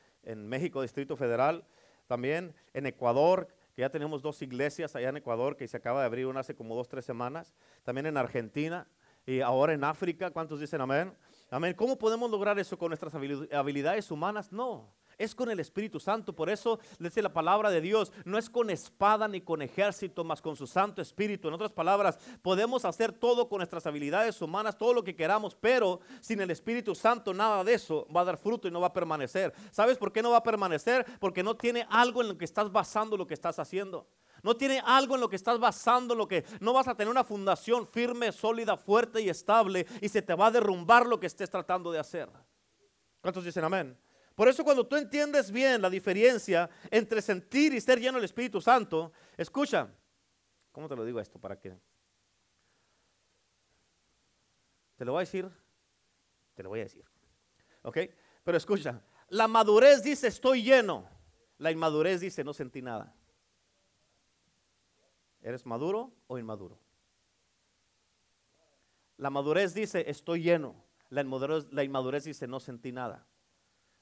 [0.48, 1.66] México, Distrito Federal.
[2.08, 6.06] También en Ecuador, que ya tenemos dos iglesias allá en Ecuador, que se acaba de
[6.06, 7.54] abrir una hace como dos, tres semanas.
[7.84, 8.88] También en Argentina.
[9.26, 11.14] Y ahora en África, ¿cuántos dicen amén?
[11.50, 11.74] Amén.
[11.74, 14.52] ¿Cómo podemos lograr eso con nuestras habilidades humanas?
[14.54, 16.34] No es con el Espíritu Santo.
[16.34, 20.42] Por eso dice la palabra de Dios, no es con espada ni con ejército, más
[20.42, 21.48] con su Santo Espíritu.
[21.48, 26.00] En otras palabras, podemos hacer todo con nuestras habilidades humanas, todo lo que queramos, pero
[26.22, 28.94] sin el Espíritu Santo nada de eso va a dar fruto y no va a
[28.94, 29.54] permanecer.
[29.72, 31.06] ¿Sabes por qué no va a permanecer?
[31.20, 34.08] Porque no tiene algo en lo que estás basando lo que estás haciendo.
[34.44, 37.24] No tiene algo en lo que estás basando, lo que no vas a tener una
[37.24, 41.50] fundación firme, sólida, fuerte y estable y se te va a derrumbar lo que estés
[41.50, 42.30] tratando de hacer.
[43.22, 43.98] ¿Cuántos dicen amén?
[44.38, 48.62] Por eso cuando tú entiendes bien la diferencia entre sentir y ser lleno del Espíritu
[48.62, 49.92] Santo, escucha,
[50.72, 51.76] ¿cómo te lo digo esto para que?
[54.96, 55.50] Te lo voy a decir,
[56.54, 57.04] te lo voy a decir,
[57.82, 57.98] ¿ok?
[58.44, 61.10] Pero escucha, la madurez dice estoy lleno,
[61.58, 63.16] la inmadurez dice no sentí nada.
[65.42, 66.78] ¿Eres maduro o inmaduro?
[69.18, 70.76] La madurez dice estoy lleno,
[71.10, 73.26] la inmadurez, la inmadurez dice no sentí nada.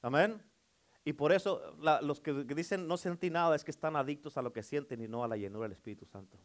[0.06, 0.40] Amén.
[1.04, 4.52] Y por eso los que dicen no sentí nada es que están adictos a lo
[4.52, 6.38] que sienten y no a la llenura del Espíritu Santo.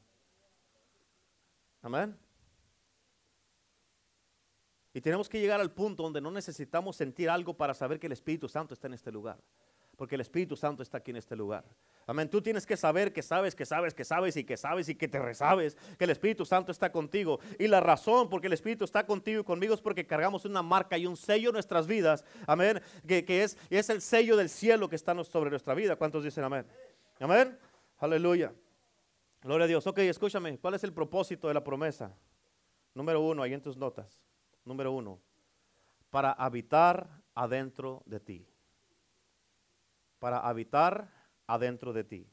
[1.83, 2.17] Amén.
[4.95, 8.13] Y tenemos que llegar al punto donde no necesitamos sentir algo para saber que el
[8.13, 9.39] Espíritu Santo está en este lugar.
[9.95, 11.63] Porque el Espíritu Santo está aquí en este lugar.
[12.07, 12.29] Amén.
[12.29, 15.07] Tú tienes que saber que sabes, que sabes, que sabes y que sabes y que
[15.07, 17.39] te resabes que el Espíritu Santo está contigo.
[17.59, 20.61] Y la razón por que el Espíritu está contigo y conmigo es porque cargamos una
[20.61, 22.25] marca y un sello en nuestras vidas.
[22.47, 22.81] Amén.
[23.07, 25.95] Que, es, es el sello del cielo que está sobre nuestra vida.
[25.95, 26.65] ¿Cuántos dicen amén?
[27.19, 27.57] Amén.
[27.99, 28.51] Aleluya.
[29.43, 29.85] Gloria a Dios.
[29.85, 30.57] Ok, escúchame.
[30.57, 32.15] ¿Cuál es el propósito de la promesa?
[32.93, 34.19] Número uno, ahí en tus notas.
[34.65, 35.19] Número uno.
[36.09, 38.50] Para habitar adentro de ti.
[40.21, 41.09] Para habitar
[41.47, 42.27] adentro de ti.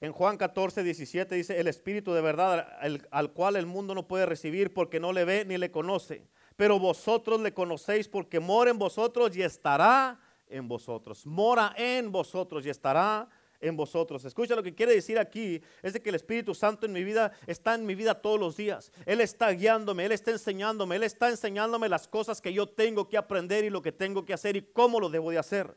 [0.00, 2.66] En Juan 14, 17 dice, el Espíritu de verdad
[3.10, 6.26] al cual el mundo no puede recibir porque no le ve ni le conoce.
[6.56, 11.26] Pero vosotros le conocéis porque mora en vosotros y estará en vosotros.
[11.26, 13.28] Mora en vosotros y estará
[13.60, 14.24] en vosotros.
[14.24, 17.32] Escucha lo que quiere decir aquí, es de que el Espíritu Santo en mi vida
[17.46, 18.92] está en mi vida todos los días.
[19.06, 23.16] Él está guiándome, Él está enseñándome, Él está enseñándome las cosas que yo tengo que
[23.16, 25.76] aprender y lo que tengo que hacer y cómo lo debo de hacer.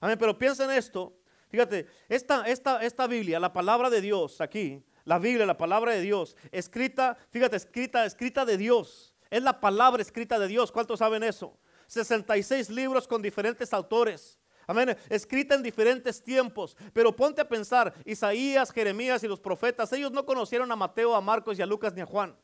[0.00, 1.16] Amén, pero piensa en esto.
[1.48, 6.00] Fíjate, esta, esta, esta Biblia, la palabra de Dios aquí, la Biblia, la palabra de
[6.00, 9.14] Dios, escrita, fíjate, escrita, escrita de Dios.
[9.30, 10.70] Es la palabra escrita de Dios.
[10.70, 11.58] ¿Cuántos saben eso?
[11.86, 14.38] 66 libros con diferentes autores.
[14.66, 14.96] Amén.
[15.08, 16.76] Escrita en diferentes tiempos.
[16.92, 21.20] Pero ponte a pensar, Isaías, Jeremías y los profetas, ellos no conocieron a Mateo, a
[21.20, 22.36] Marcos y a Lucas ni a Juan.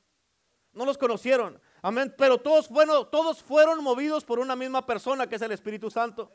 [0.73, 1.61] No los conocieron.
[1.83, 2.15] Amén.
[2.17, 6.31] Pero todos fueron, todos fueron movidos por una misma persona que es el Espíritu Santo.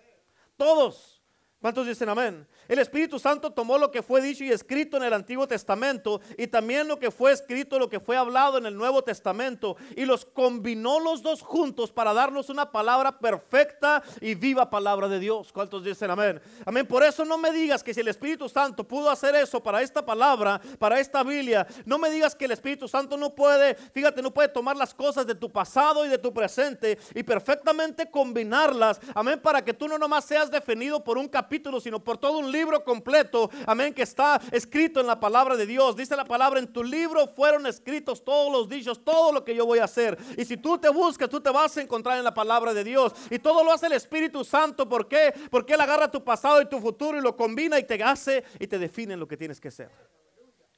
[0.58, 1.23] Todos.
[1.64, 2.46] ¿Cuántos dicen amén?
[2.68, 6.48] El Espíritu Santo tomó lo que fue dicho y escrito en el Antiguo Testamento y
[6.48, 10.26] también lo que fue escrito, lo que fue hablado en el Nuevo Testamento y los
[10.26, 15.54] combinó los dos juntos para darnos una palabra perfecta y viva palabra de Dios.
[15.54, 16.42] ¿Cuántos dicen amén?
[16.66, 16.86] Amén.
[16.86, 20.06] Por eso no me digas que si el Espíritu Santo pudo hacer eso para esta
[20.06, 24.34] palabra, para esta Biblia, no me digas que el Espíritu Santo no puede, fíjate, no
[24.34, 29.00] puede tomar las cosas de tu pasado y de tu presente y perfectamente combinarlas.
[29.16, 29.40] Amén.
[29.40, 32.84] Para que tú no nomás seas definido por un capítulo sino por todo un libro
[32.84, 35.96] completo, amén, que está escrito en la palabra de Dios.
[35.96, 39.66] Dice la palabra, en tu libro fueron escritos todos los dichos, todo lo que yo
[39.66, 40.18] voy a hacer.
[40.38, 43.14] Y si tú te buscas, tú te vas a encontrar en la palabra de Dios.
[43.30, 44.90] Y todo lo hace el Espíritu Santo.
[44.90, 45.34] ¿Por qué?
[45.52, 48.66] Porque Él agarra tu pasado y tu futuro y lo combina y te hace y
[48.66, 49.92] te define lo que tienes que ser.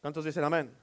[0.01, 0.75] ¿Cuántos dicen amén?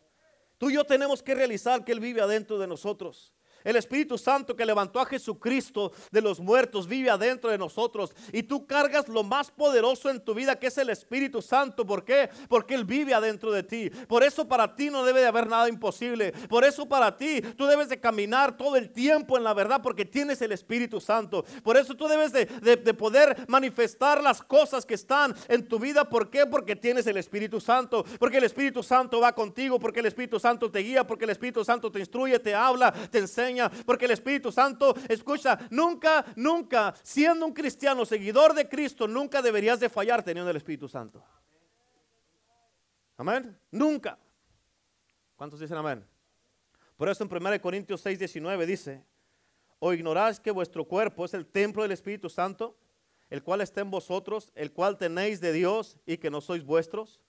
[0.59, 3.35] Tú y yo tenemos que realizar que Él vive adentro de nosotros.
[3.65, 8.15] El Espíritu Santo que levantó a Jesucristo de los muertos vive adentro de nosotros.
[8.33, 11.87] Y tú cargas lo más poderoso en tu vida que es el Espíritu Santo.
[11.87, 12.29] ¿Por qué?
[12.49, 13.91] Porque Él vive adentro de ti.
[14.09, 16.33] Por eso para ti no debe de haber nada imposible.
[16.49, 20.05] Por eso para ti tú debes de caminar todo el tiempo en la verdad porque
[20.05, 21.45] tienes el Espíritu Santo.
[21.63, 26.09] Por eso tú debes de, de poder manifestar las cosas que están en tu vida.
[26.09, 26.47] ¿Por qué?
[26.47, 28.05] Porque tienes el Espíritu Santo.
[28.19, 29.79] Porque el Espíritu Santo va contigo.
[29.79, 31.07] Porque el Espíritu Santo te guía.
[31.07, 33.52] Porque el Espíritu Santo te instruye, te habla, te enseña
[33.85, 39.81] porque el Espíritu Santo, escucha, nunca, nunca, siendo un cristiano, seguidor de Cristo, nunca deberías
[39.81, 41.23] de fallar teniendo el Espíritu Santo.
[43.17, 43.57] Amén.
[43.71, 44.19] Nunca.
[45.37, 46.05] ¿Cuántos dicen amén?
[46.97, 49.05] Por eso en 1 Corintios 6, 19 dice,
[49.79, 52.77] o ignoráis que vuestro cuerpo es el templo del Espíritu Santo,
[53.31, 57.21] el cual está en vosotros, el cual tenéis de Dios y que no sois vuestros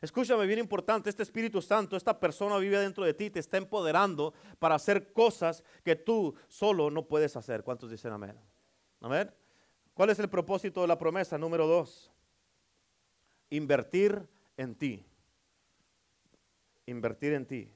[0.00, 4.32] Escúchame, bien importante, este Espíritu Santo, esta persona vive dentro de ti, te está empoderando
[4.58, 7.62] para hacer cosas que tú solo no puedes hacer.
[7.62, 8.34] ¿Cuántos dicen amén?
[9.00, 9.30] Amén.
[9.92, 11.36] ¿Cuál es el propósito de la promesa?
[11.36, 12.10] Número dos,
[13.50, 15.04] invertir en ti.
[16.86, 17.72] Invertir en ti.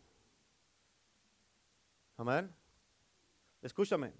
[2.17, 2.51] Amén.
[3.61, 4.15] Escúchame.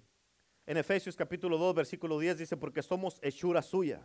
[0.67, 4.01] En Efesios capítulo 2, versículo 10 dice, porque somos hechura suya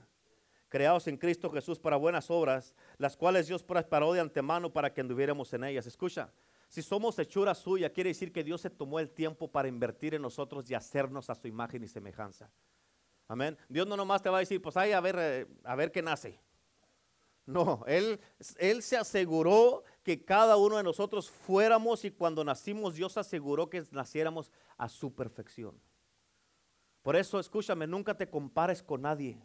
[0.71, 5.03] creados en Cristo Jesús para buenas obras, las cuales Dios preparó de antemano para que
[5.03, 5.87] anduviéramos en ellas.
[5.87, 6.33] Escucha,
[6.69, 10.23] si somos hechura suya, quiere decir que Dios se tomó el tiempo para invertir en
[10.23, 12.51] nosotros y hacernos a su imagen y semejanza.
[13.29, 13.59] Amén.
[13.69, 16.01] Dios no nomás te va a decir, pues ahí a ver, eh, a ver qué
[16.01, 16.41] nace.
[17.45, 18.21] No, él,
[18.59, 23.85] él se aseguró que cada uno de nosotros fuéramos y cuando nacimos Dios aseguró que
[23.91, 25.77] naciéramos a su perfección.
[27.03, 29.43] Por eso, escúchame, nunca te compares con nadie.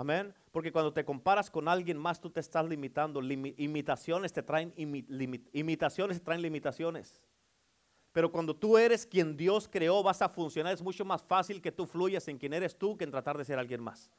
[0.00, 0.34] Amén.
[0.50, 3.20] Porque cuando te comparas con alguien más, tú te estás limitando.
[3.22, 4.72] imitaciones te traen
[5.52, 7.20] imitaciones traen limitaciones.
[8.10, 10.72] Pero cuando tú eres quien Dios creó, vas a funcionar.
[10.72, 13.44] Es mucho más fácil que tú fluyas en quien eres tú que en tratar de
[13.44, 14.10] ser alguien más.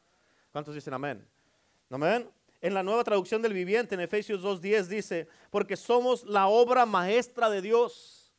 [0.51, 1.27] ¿Cuántos dicen amén?
[1.89, 2.29] Amén.
[2.61, 7.49] En la nueva traducción del viviente, en Efesios 2.10 dice, porque somos la obra maestra
[7.49, 8.31] de Dios.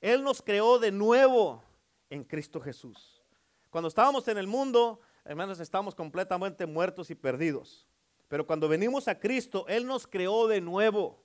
[0.00, 1.60] Él nos creó de nuevo
[2.08, 3.20] en Cristo Jesús.
[3.68, 7.86] Cuando estábamos en el mundo, hermanos, estamos completamente muertos y perdidos.
[8.28, 11.22] Pero cuando venimos a Cristo, Él nos creó de nuevo.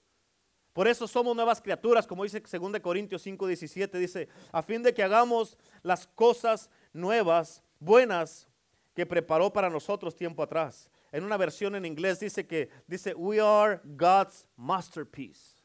[0.74, 4.94] Por eso somos nuevas criaturas, como dice 2 Corintios 5, 17, dice, a fin de
[4.94, 8.48] que hagamos las cosas nuevas, buenas,
[8.94, 10.90] que preparó para nosotros tiempo atrás.
[11.12, 15.60] En una versión en inglés dice que, dice, we are God's masterpiece.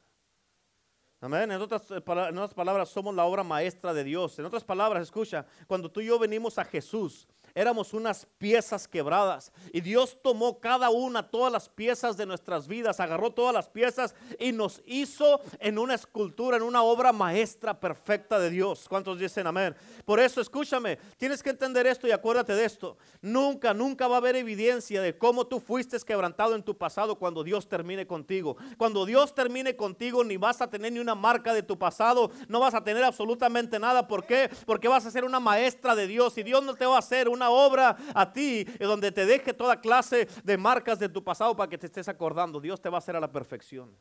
[1.20, 4.38] En otras, en otras palabras, somos la obra maestra de Dios.
[4.38, 9.52] En otras palabras, escucha, cuando tú y yo venimos a Jesús, éramos unas piezas quebradas.
[9.72, 14.14] Y Dios tomó cada una, todas las piezas de nuestras vidas, agarró todas las piezas
[14.38, 18.86] y nos hizo en una escultura, en una obra maestra perfecta de Dios.
[18.88, 19.74] ¿Cuántos dicen amén?
[20.04, 22.98] Por eso, escúchame, tienes que entender esto y acuérdate de esto.
[23.22, 27.44] Nunca, nunca va a haber evidencia de cómo tú fuiste quebrantado en tu pasado cuando
[27.44, 28.56] Dios termine contigo.
[28.78, 32.58] Cuando Dios termine contigo, ni vas a tener ni una marca de tu pasado, no
[32.58, 34.08] vas a tener absolutamente nada.
[34.08, 34.50] ¿Por qué?
[34.66, 37.28] Porque vas a ser una maestra de Dios y Dios no te va a hacer
[37.28, 41.68] una obra a ti donde te deje toda clase de marcas de tu pasado para
[41.68, 42.60] que te estés acordando.
[42.60, 43.96] Dios te va a hacer a la perfección.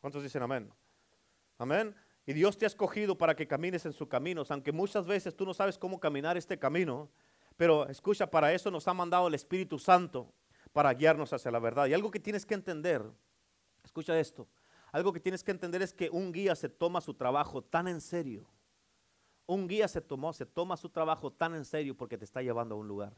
[0.00, 0.72] ¿Cuántos dicen amén?
[1.58, 1.94] Amén.
[2.26, 5.46] Y Dios te ha escogido para que camines en sus caminos, aunque muchas veces tú
[5.46, 7.08] no sabes cómo caminar este camino.
[7.56, 10.32] Pero escucha, para eso nos ha mandado el Espíritu Santo,
[10.72, 11.86] para guiarnos hacia la verdad.
[11.86, 13.02] Y algo que tienes que entender,
[13.82, 14.46] escucha esto,
[14.92, 18.00] algo que tienes que entender es que un guía se toma su trabajo tan en
[18.00, 18.46] serio
[19.46, 22.74] un guía se tomó, se toma su trabajo tan en serio porque te está llevando
[22.74, 23.14] a un lugar.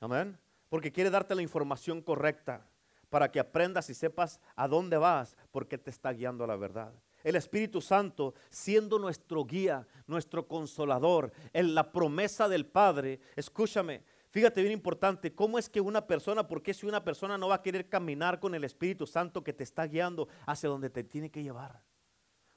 [0.00, 0.38] Amén.
[0.68, 2.66] Porque quiere darte la información correcta
[3.10, 6.92] para que aprendas y sepas a dónde vas, porque te está guiando a la verdad.
[7.22, 13.20] El Espíritu Santo siendo nuestro guía, nuestro consolador, en la promesa del Padre.
[13.36, 17.48] Escúchame, fíjate bien importante, ¿cómo es que una persona, por qué si una persona no
[17.48, 21.04] va a querer caminar con el Espíritu Santo que te está guiando hacia donde te
[21.04, 21.82] tiene que llevar?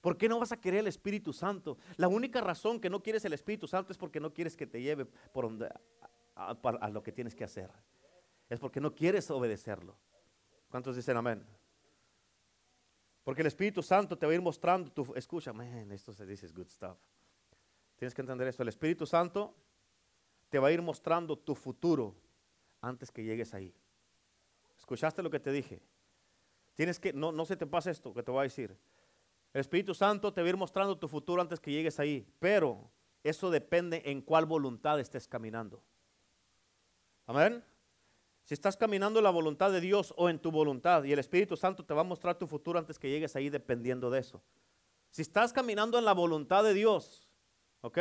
[0.08, 1.78] ¿Por qué no vas a querer el Espíritu Santo?
[1.98, 4.82] La única razón que no quieres el Espíritu Santo es porque no quieres que te
[4.82, 5.06] lleve
[6.34, 7.70] a, lo que tienes que hacer.
[8.48, 9.98] Es porque no quieres obedecerlo.
[10.70, 11.46] ¿Cuántos dicen amén?
[13.26, 15.14] Porque el Espíritu Santo te va a ir mostrando tu...
[15.14, 16.98] Escucha, man, esto se dice good stuff.
[17.98, 18.64] Tienes que entender esto.
[18.64, 19.54] El Espíritu Santo
[20.48, 22.16] te va a ir mostrando tu futuro
[22.80, 23.76] antes que llegues ahí.
[24.78, 25.82] ¿Escuchaste lo que te dije?
[26.76, 28.74] Tienes que, no, no se te pasa esto que te voy a decir.
[29.54, 32.28] El Espíritu Santo te va a ir mostrando tu futuro antes que llegues ahí.
[32.40, 32.92] Pero
[33.24, 35.84] eso depende en cuál voluntad estés caminando.
[37.26, 37.64] Amén.
[38.46, 41.58] Si estás caminando en la voluntad de Dios o en tu voluntad, y el Espíritu
[41.58, 44.42] Santo te va a mostrar tu futuro antes que llegues ahí dependiendo de eso.
[45.12, 47.28] Si estás caminando en la voluntad de Dios,
[47.82, 47.98] ¿ok?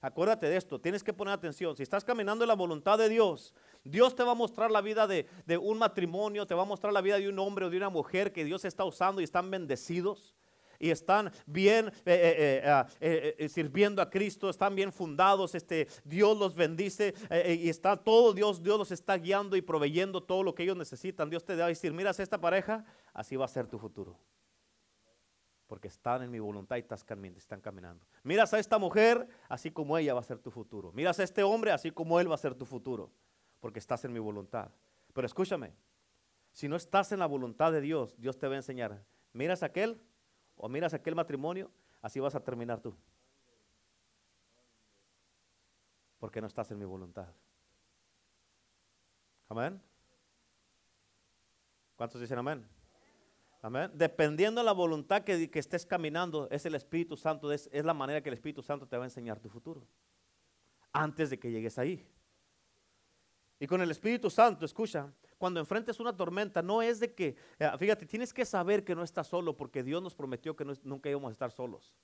[0.00, 1.76] Acuérdate de esto, tienes que poner atención.
[1.76, 3.52] Si estás caminando en la voluntad de Dios,
[3.84, 6.94] Dios te va a mostrar la vida de, de un matrimonio, te va a mostrar
[6.94, 9.50] la vida de un hombre o de una mujer que Dios está usando y están
[9.50, 10.34] bendecidos
[10.80, 12.62] y están bien eh, eh,
[13.00, 17.14] eh, ah, sirviendo a Cristo, están bien fundados, este, Dios los bendice
[17.46, 21.28] y está todo Dios, Dios los está guiando y proveyendo todo lo que ellos necesitan.
[21.28, 24.18] Dios te va a decir, miras esta pareja, así va a ser tu futuro.
[25.66, 26.84] Porque están en mi voluntad y
[27.36, 28.04] están caminando.
[28.24, 30.90] Miras a esta mujer, así como ella va a ser tu futuro.
[30.92, 33.12] Miras a este hombre, así como él va a ser tu futuro.
[33.60, 34.70] Porque estás en mi voluntad.
[35.12, 35.72] Pero escúchame,
[36.52, 39.04] si no estás en la voluntad de Dios, Dios te va a enseñar.
[39.32, 40.00] Miras a aquel,
[40.62, 41.70] o miras aquel matrimonio,
[42.02, 42.94] así vas a terminar tú.
[46.18, 47.28] Porque no estás en mi voluntad.
[49.48, 49.80] Amén.
[51.96, 52.68] ¿Cuántos dicen amén?
[53.62, 53.90] Amén.
[53.94, 57.94] Dependiendo de la voluntad que, que estés caminando, es el Espíritu Santo, es, es la
[57.94, 59.86] manera que el Espíritu Santo te va a enseñar tu futuro.
[60.92, 62.06] Antes de que llegues ahí.
[63.58, 67.70] Y con el Espíritu Santo, escucha, cuando enfrentes una tormenta, no es de que, eh,
[67.78, 71.30] fíjate, tienes que saber que no estás solo, porque Dios nos prometió que nunca íbamos
[71.30, 71.94] a estar solos.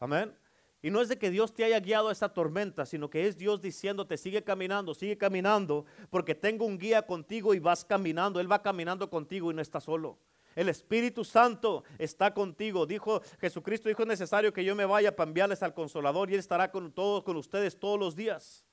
[0.00, 0.36] Amén.
[0.82, 3.38] Y no es de que Dios te haya guiado a esa tormenta, sino que es
[3.38, 8.40] Dios diciéndote, sigue caminando, sigue caminando, porque tengo un guía contigo y vas caminando.
[8.40, 10.18] Él va caminando contigo y no está solo.
[10.56, 12.86] El Espíritu Santo está contigo.
[12.86, 16.40] Dijo Jesucristo, dijo es necesario que yo me vaya para enviarles al Consolador y Él
[16.40, 18.64] estará con todos, con ustedes todos los días.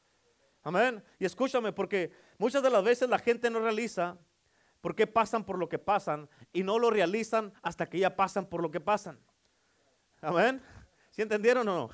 [0.65, 1.03] Amén.
[1.19, 4.17] Y escúchame, porque muchas de las veces la gente no realiza
[4.81, 8.45] por qué pasan por lo que pasan y no lo realizan hasta que ya pasan
[8.45, 9.19] por lo que pasan.
[10.21, 10.61] Amén.
[11.11, 11.89] ¿Sí entendieron o no?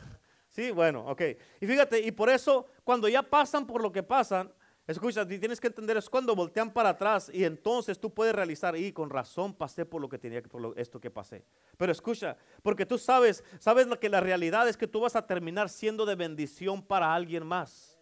[0.49, 1.21] Sí, bueno, ok.
[1.61, 4.51] Y fíjate, y por eso cuando ya pasan por lo que pasan,
[4.85, 8.91] escucha, tienes que entender, es cuando voltean para atrás y entonces tú puedes realizar, y
[8.91, 11.45] con razón pasé por lo que tenía por esto que pasé.
[11.77, 15.69] Pero escucha, porque tú sabes, sabes que la realidad es que tú vas a terminar
[15.69, 18.00] siendo de bendición para alguien más.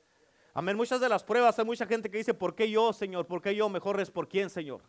[0.60, 0.76] Amén.
[0.76, 3.26] Muchas de las pruebas hay mucha gente que dice, ¿por qué yo, Señor?
[3.26, 3.70] ¿Por qué yo?
[3.70, 4.82] Mejor es por quién, Señor.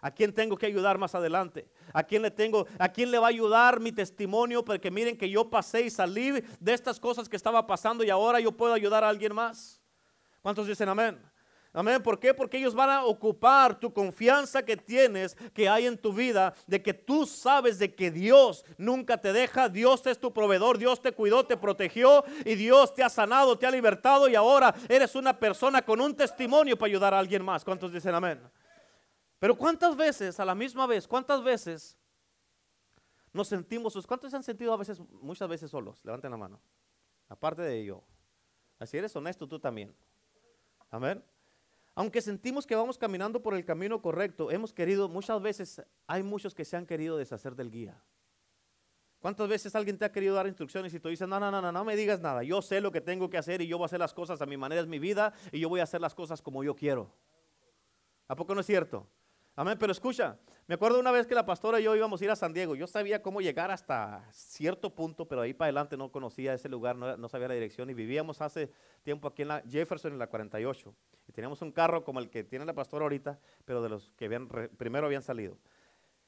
[0.00, 1.68] ¿A quién tengo que ayudar más adelante?
[1.92, 2.66] ¿A quién le tengo?
[2.78, 4.64] ¿A quién le va a ayudar mi testimonio?
[4.64, 8.40] Porque miren que yo pasé y salí de estas cosas que estaba pasando y ahora
[8.40, 9.82] yo puedo ayudar a alguien más.
[10.40, 11.20] ¿Cuántos dicen amén?
[11.72, 12.02] Amén.
[12.02, 12.34] ¿Por qué?
[12.34, 16.82] Porque ellos van a ocupar tu confianza que tienes, que hay en tu vida, de
[16.82, 21.12] que tú sabes de que Dios nunca te deja, Dios es tu proveedor, Dios te
[21.12, 25.38] cuidó, te protegió y Dios te ha sanado, te ha libertado y ahora eres una
[25.38, 27.64] persona con un testimonio para ayudar a alguien más.
[27.64, 28.40] ¿Cuántos dicen amén?
[29.38, 31.96] Pero ¿cuántas veces, a la misma vez, cuántas veces
[33.32, 36.04] nos sentimos, cuántos se han sentido a veces, muchas veces solos?
[36.04, 36.60] Levanten la mano.
[37.28, 38.02] Aparte de ello,
[38.80, 39.94] así eres honesto tú también.
[40.90, 41.22] Amén.
[41.94, 46.54] Aunque sentimos que vamos caminando por el camino correcto, hemos querido, muchas veces hay muchos
[46.54, 48.02] que se han querido deshacer del guía.
[49.18, 51.70] ¿Cuántas veces alguien te ha querido dar instrucciones y tú dices, no, no, no, no,
[51.70, 53.86] no me digas nada, yo sé lo que tengo que hacer y yo voy a
[53.86, 56.14] hacer las cosas a mi manera, es mi vida y yo voy a hacer las
[56.14, 57.12] cosas como yo quiero?
[58.28, 59.06] ¿A poco no es cierto?
[59.56, 60.38] Amén, pero escucha,
[60.70, 62.76] me acuerdo una vez que la pastora y yo íbamos a ir a San Diego.
[62.76, 66.94] Yo sabía cómo llegar hasta cierto punto, pero ahí para adelante no conocía ese lugar,
[66.94, 68.70] no, sabía la dirección y vivíamos hace
[69.02, 70.94] tiempo aquí en la Jefferson en la 48.
[71.26, 74.30] Y teníamos un carro como el que tiene la pastora ahorita, pero de los que
[74.76, 75.58] primero habían salido.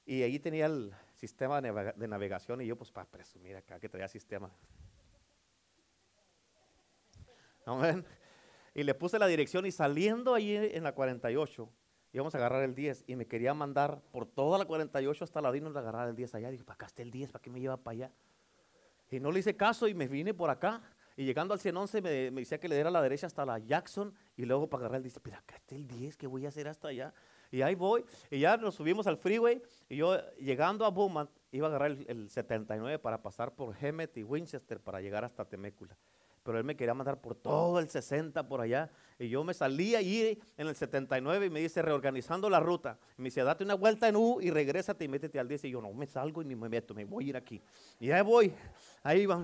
[0.04, 4.08] Y ahí tenía el sistema de navegación y yo pues para presumir acá que traía
[4.08, 4.50] sistema.
[7.64, 8.04] Amén.
[8.74, 11.70] Y le puse la dirección y saliendo ahí en la 48
[12.12, 15.50] íbamos a agarrar el 10 y me quería mandar por toda la 48 hasta la
[15.50, 16.50] Dinos de agarrar el 10 allá.
[16.50, 18.12] Dije, para acá está el 10, ¿para qué me lleva para allá?
[19.10, 20.82] Y no le hice caso y me vine por acá.
[21.16, 23.58] Y llegando al 111 me, me decía que le diera a la derecha hasta la
[23.58, 26.48] Jackson y luego para agarrar el dice, pero acá está el 10, ¿qué voy a
[26.48, 27.12] hacer hasta allá?
[27.50, 31.66] Y ahí voy, y ya nos subimos al freeway, y yo llegando a Beaumont iba
[31.66, 35.94] a agarrar el, el 79 para pasar por Hemet y Winchester para llegar hasta Temécula.
[36.42, 38.90] Pero él me quería mandar por todo el 60 por allá.
[39.18, 42.98] Y yo me salí allí en el 79 y me dice, reorganizando la ruta.
[43.16, 45.64] Y me dice, date una vuelta en U y regrésate y métete al 10.
[45.64, 47.62] Y yo no me salgo y ni me meto, me voy a ir aquí.
[48.00, 48.52] Y ahí voy,
[49.02, 49.40] ahí va.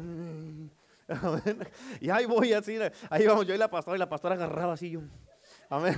[2.00, 2.78] Y ahí voy así,
[3.10, 5.00] ahí vamos yo y la pastora, y la pastora agarraba así yo.
[5.70, 5.96] Amén.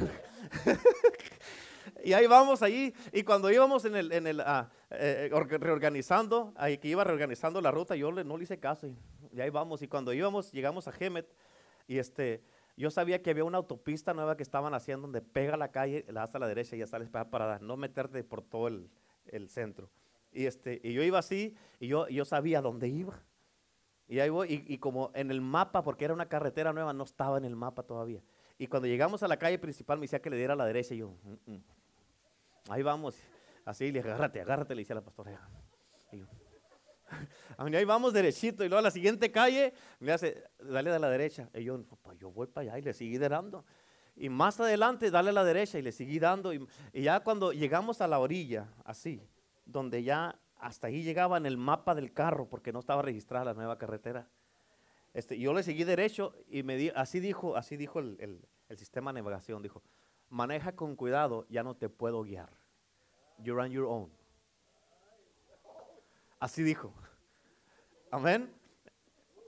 [2.05, 6.79] y ahí vamos allí, y cuando íbamos en el, en el ah, eh, reorganizando, ahí
[6.79, 8.89] que iba reorganizando la ruta, yo no le hice caso,
[9.33, 11.27] y ahí vamos, y cuando íbamos, llegamos a Gemet,
[11.87, 12.43] y este,
[12.77, 16.23] yo sabía que había una autopista nueva que estaban haciendo donde pega la calle, la
[16.23, 18.91] hasta la derecha y ya sales para, no meterte por todo el,
[19.27, 19.91] el centro.
[20.33, 23.23] Y, este, y yo iba así, y yo, yo sabía dónde iba.
[24.09, 27.05] Y ahí voy, y, y, como en el mapa, porque era una carretera nueva, no
[27.05, 28.23] estaba en el mapa todavía.
[28.59, 30.95] Y cuando llegamos a la calle principal me decía que le diera a la derecha
[30.95, 31.63] y yo, mm, mm".
[32.71, 33.17] ahí vamos,
[33.65, 35.49] así, le agárrate, agárrate, le decía la pastora.
[37.71, 41.11] Y ahí vamos derechito y luego a la siguiente calle me hace, dale a la
[41.11, 41.51] derecha.
[41.55, 43.65] Y yo, pues yo voy para allá y le seguí dando.
[44.17, 46.55] Y más adelante, dale a la derecha y le seguí dando.
[46.55, 49.23] Y, y ya cuando llegamos a la orilla, así,
[49.65, 53.55] donde ya hasta ahí llegaba en el mapa del carro porque no estaba registrada la
[53.55, 54.29] nueva carretera.
[55.13, 58.77] Este, yo le seguí derecho y me di, así dijo, así dijo el, el, el,
[58.79, 59.83] sistema de navegación, dijo,
[60.29, 62.51] maneja con cuidado, ya no te puedo guiar.
[63.39, 64.20] You're on your own.
[66.41, 66.93] Así dijo.
[68.11, 68.53] Amén.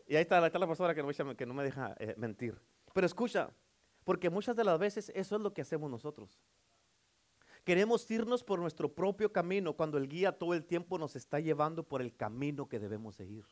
[0.07, 2.61] Y ahí está, la no, que no me deja eh, mentir.
[2.93, 3.51] Pero escucha,
[4.05, 6.39] porque muchas de las veces eso es lo que hacemos nosotros.
[7.65, 11.83] Queremos irnos por nuestro propio camino cuando el guía todo el tiempo nos está llevando
[11.83, 13.45] por el camino que debemos seguir.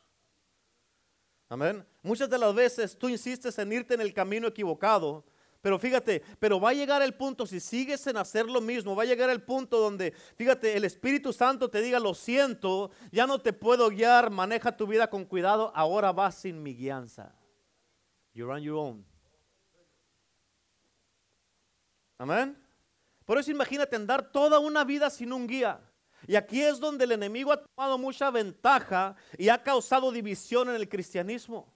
[1.49, 1.85] Amén.
[2.03, 5.25] Muchas de las veces tú insistes en irte en el camino equivocado,
[5.61, 9.03] pero fíjate, pero va a llegar el punto, si sigues en hacer lo mismo, va
[9.03, 13.39] a llegar el punto donde, fíjate, el Espíritu Santo te diga, lo siento, ya no
[13.39, 17.35] te puedo guiar, maneja tu vida con cuidado, ahora vas sin mi guianza.
[18.33, 19.05] You're on your own.
[22.17, 22.57] Amén.
[23.25, 25.79] Por eso imagínate andar toda una vida sin un guía.
[26.27, 30.75] Y aquí es donde el enemigo ha tomado mucha ventaja y ha causado división en
[30.75, 31.71] el cristianismo.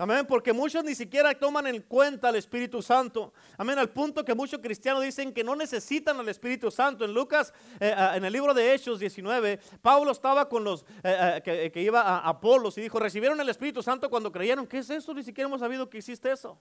[0.00, 3.34] Amén, porque muchos ni siquiera toman en cuenta al Espíritu Santo.
[3.58, 7.04] Amén, al punto que muchos cristianos dicen que no necesitan al Espíritu Santo.
[7.04, 11.34] En Lucas, eh, ah, en el libro de Hechos 19, Pablo estaba con los eh,
[11.36, 14.66] eh, que, que, iba a Apolos y dijo, recibieron el Espíritu Santo cuando creyeron.
[14.66, 15.12] ¿Qué es eso?
[15.12, 16.58] Ni siquiera hemos sabido que existe eso.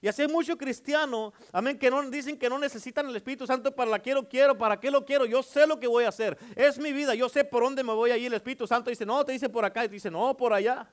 [0.00, 3.76] Y así hay muchos cristianos, amén, que no dicen que no necesitan el Espíritu Santo
[3.76, 5.24] para la quiero, quiero, para qué lo quiero.
[5.24, 6.36] Yo sé lo que voy a hacer.
[6.56, 8.16] Es mi vida, yo sé por dónde me voy a.
[8.16, 10.92] El Espíritu Santo dice, no, te dice por acá, y te dice, no, por allá.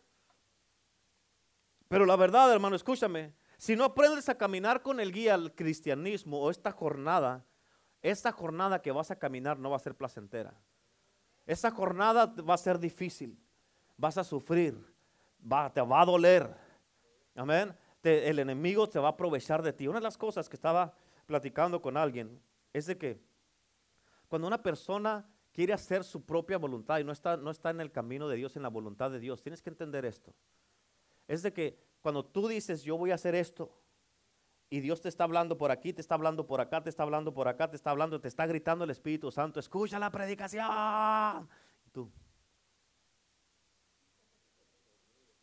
[1.94, 6.42] Pero la verdad, hermano, escúchame, si no aprendes a caminar con el guía al cristianismo
[6.42, 7.46] o esta jornada,
[8.02, 10.56] esta jornada que vas a caminar no va a ser placentera.
[11.46, 13.38] Esta jornada va a ser difícil.
[13.96, 14.76] Vas a sufrir.
[15.40, 16.50] Va, te va a doler.
[17.36, 19.88] Amén el enemigo se va a aprovechar de ti.
[19.88, 20.94] Una de las cosas que estaba
[21.26, 22.42] platicando con alguien
[22.74, 23.22] es de que
[24.28, 27.92] cuando una persona quiere hacer su propia voluntad y no está, no está en el
[27.92, 30.34] camino de Dios, en la voluntad de Dios, tienes que entender esto.
[31.28, 33.72] Es de que cuando tú dices, yo voy a hacer esto,
[34.70, 37.32] y Dios te está hablando por aquí, te está hablando por acá, te está hablando
[37.32, 41.48] por acá, te está hablando, te está gritando el Espíritu Santo, escucha la predicación.
[41.86, 42.12] Y tú,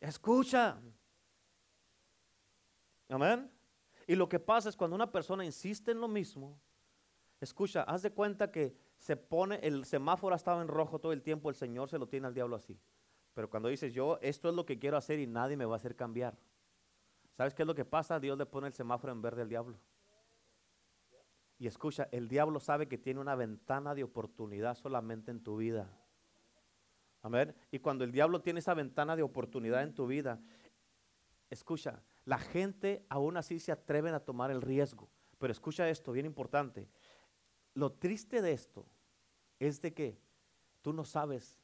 [0.01, 0.81] escucha.
[3.07, 3.49] Amén.
[4.05, 6.59] Y lo que pasa es cuando una persona insiste en lo mismo,
[7.39, 11.49] escucha, haz de cuenta que se pone, el semáforo estaba en rojo todo el tiempo,
[11.49, 12.77] el Señor se lo tiene al diablo así.
[13.33, 15.77] Pero cuando dices, yo, esto es lo que quiero hacer y nadie me va a
[15.77, 16.37] hacer cambiar.
[17.37, 18.19] ¿Sabes qué es lo que pasa?
[18.19, 19.79] Dios le pone el semáforo en verde al diablo.
[21.57, 25.89] Y escucha, el diablo sabe que tiene una ventana de oportunidad solamente en tu vida.
[27.21, 27.55] Amén.
[27.69, 30.41] Y cuando el diablo tiene esa ventana de oportunidad en tu vida,
[31.49, 35.07] escucha, la gente aún así se atreven a tomar el riesgo.
[35.37, 36.89] Pero escucha esto, bien importante.
[37.75, 38.85] Lo triste de esto
[39.59, 40.19] es de que
[40.81, 41.59] tú no sabes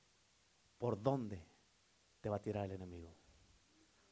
[0.77, 1.46] por dónde
[2.27, 3.15] te va a tirar el enemigo.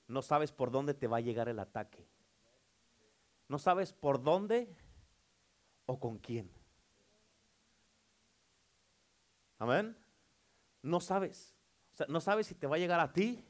[0.08, 2.08] No sabes por dónde te va a llegar el ataque.
[3.50, 4.74] No sabes por dónde
[5.86, 6.50] o con quién.
[9.60, 9.98] Amén.
[10.82, 11.58] No sabes.
[12.08, 13.44] No sabes si te va a llegar a ti,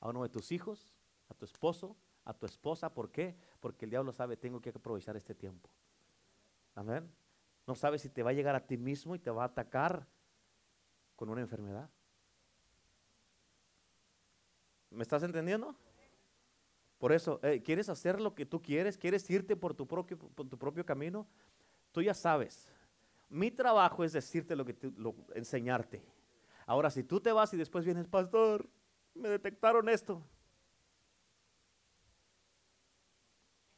[0.00, 0.96] a uno de tus hijos,
[1.28, 2.94] a tu esposo, a tu esposa.
[2.94, 3.36] ¿Por qué?
[3.60, 5.68] Porque el diablo sabe, tengo que aprovechar este tiempo.
[6.74, 7.14] Amén.
[7.66, 10.06] No sabe si te va a llegar a ti mismo y te va a atacar
[11.16, 11.90] con una enfermedad.
[14.94, 15.74] ¿Me estás entendiendo?
[16.98, 18.96] Por eso, ¿quieres hacer lo que tú quieres?
[18.96, 21.26] ¿Quieres irte por tu propio, por tu propio camino?
[21.92, 22.72] Tú ya sabes.
[23.28, 26.02] Mi trabajo es decirte lo que lo, enseñarte.
[26.66, 28.68] Ahora, si tú te vas y después vienes, pastor,
[29.14, 30.22] me detectaron esto.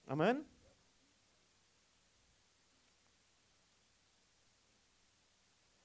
[0.07, 0.47] Amén.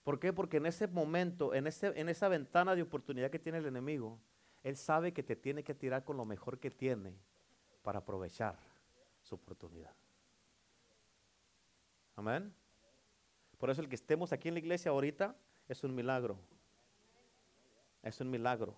[0.04, 0.34] ¿Por qué?
[0.34, 4.20] Porque en ese momento, en, ese, en esa ventana de oportunidad que tiene el enemigo,
[4.64, 7.16] él sabe que te tiene que tirar con lo mejor que tiene
[7.82, 8.58] para aprovechar
[9.22, 9.94] su oportunidad.
[12.16, 12.54] Amén.
[13.58, 15.36] Por eso el que estemos aquí en la iglesia ahorita
[15.68, 16.38] es un milagro.
[18.04, 18.76] Es un milagro.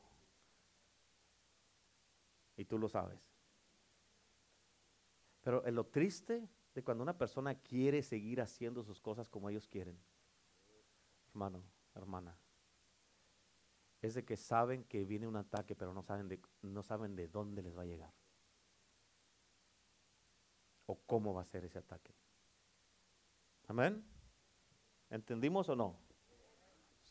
[2.55, 3.19] Y tú lo sabes.
[5.41, 9.97] Pero lo triste de cuando una persona quiere seguir haciendo sus cosas como ellos quieren,
[11.29, 11.61] hermano,
[11.95, 12.37] hermana,
[14.03, 17.29] es de que saben que viene un ataque, pero no saben de, no saben de
[17.29, 18.13] dónde les va a llegar.
[20.85, 22.13] O cómo va a ser ese ataque.
[23.69, 24.05] Amén.
[25.09, 25.95] ¿Entendimos o no?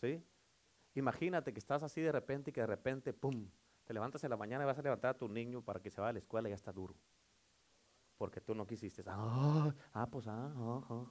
[0.03, 0.23] ¿Sí?
[0.95, 3.49] Imagínate que estás así de repente y que de repente, ¡pum!
[3.85, 5.99] Te levantas en la mañana y vas a levantar a tu niño para que se
[5.99, 6.95] vaya a la escuela y ya está duro.
[8.19, 9.03] Porque tú no quisiste.
[9.07, 11.11] Ah, ah pues, ah, ah, ah.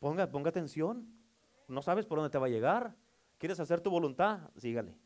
[0.00, 1.06] Ponga, ponga atención.
[1.68, 2.96] No sabes por dónde te va a llegar.
[3.38, 4.50] ¿Quieres hacer tu voluntad?
[4.56, 4.98] Sígale.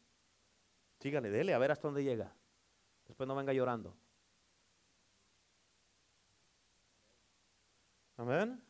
[0.99, 2.35] Sígale, dele a ver hasta dónde llega.
[3.07, 3.95] Después no venga llorando.
[8.17, 8.63] Amén.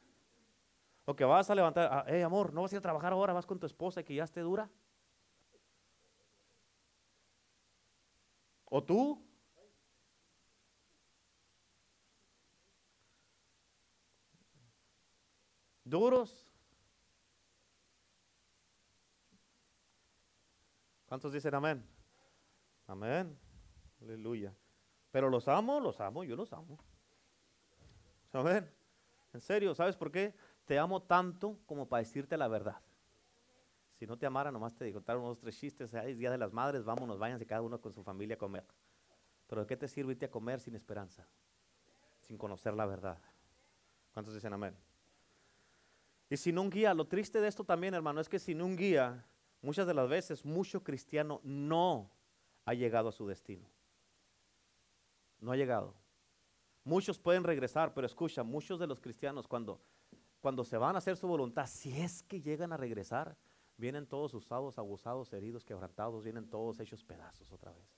[1.04, 3.46] O que vas a levantar, hey amor, no vas a ir a trabajar ahora, vas
[3.46, 4.70] con tu esposa y que ya esté dura.
[8.64, 9.22] ¿O tú?
[15.84, 16.51] ¿Duros?
[21.12, 21.84] ¿Cuántos dicen amén?
[22.86, 23.38] Amén.
[24.00, 24.50] Aleluya.
[25.10, 26.78] Pero los amo, los amo, yo los amo.
[28.32, 28.66] Amén.
[29.34, 30.34] En serio, ¿sabes por qué?
[30.64, 32.80] Te amo tanto como para decirte la verdad.
[33.98, 36.82] Si no te amara, nomás te digo, unos tres chistes, es Día de las Madres,
[36.82, 38.64] vámonos, váyanse cada uno con su familia a comer.
[39.48, 41.28] Pero ¿de qué te sirve irte a comer sin esperanza?
[42.22, 43.18] Sin conocer la verdad.
[44.14, 44.74] ¿Cuántos dicen amén?
[46.30, 49.26] Y sin un guía, lo triste de esto también, hermano, es que sin un guía,
[49.62, 52.10] muchas de las veces, mucho cristiano no
[52.64, 53.66] ha llegado a su destino.
[55.40, 55.94] No ha llegado.
[56.84, 59.80] Muchos pueden regresar, pero escucha, muchos de los cristianos cuando,
[60.40, 63.36] cuando se van a hacer su voluntad, si es que llegan a regresar,
[63.76, 67.96] vienen todos usados, abusados, heridos, quebrantados, vienen todos hechos pedazos otra vez.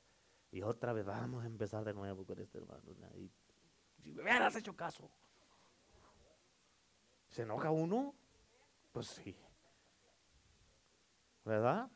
[0.51, 2.83] Y otra vez vamos a empezar de nuevo con este hermano.
[3.17, 3.31] Y,
[4.03, 5.11] si me hubieras hecho caso.
[7.29, 8.15] ¿Se enoja uno?
[8.93, 9.37] Pues sí.
[11.45, 11.91] ¿Verdad?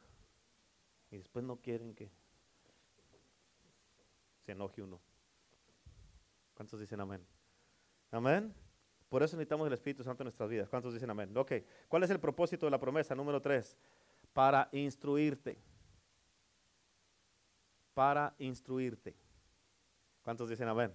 [1.10, 2.10] Y después no quieren que
[4.44, 5.00] se enoje uno.
[6.54, 7.24] ¿Cuántos dicen amén?
[8.10, 8.54] Amén.
[9.08, 10.68] Por eso necesitamos el Espíritu Santo en nuestras vidas.
[10.68, 11.34] ¿Cuántos dicen amén?
[11.36, 11.52] Ok.
[11.88, 13.14] ¿Cuál es el propósito de la promesa?
[13.14, 13.76] Número tres.
[14.32, 15.58] Para instruirte.
[17.94, 19.16] Para instruirte.
[20.22, 20.92] ¿Cuántos dicen amén?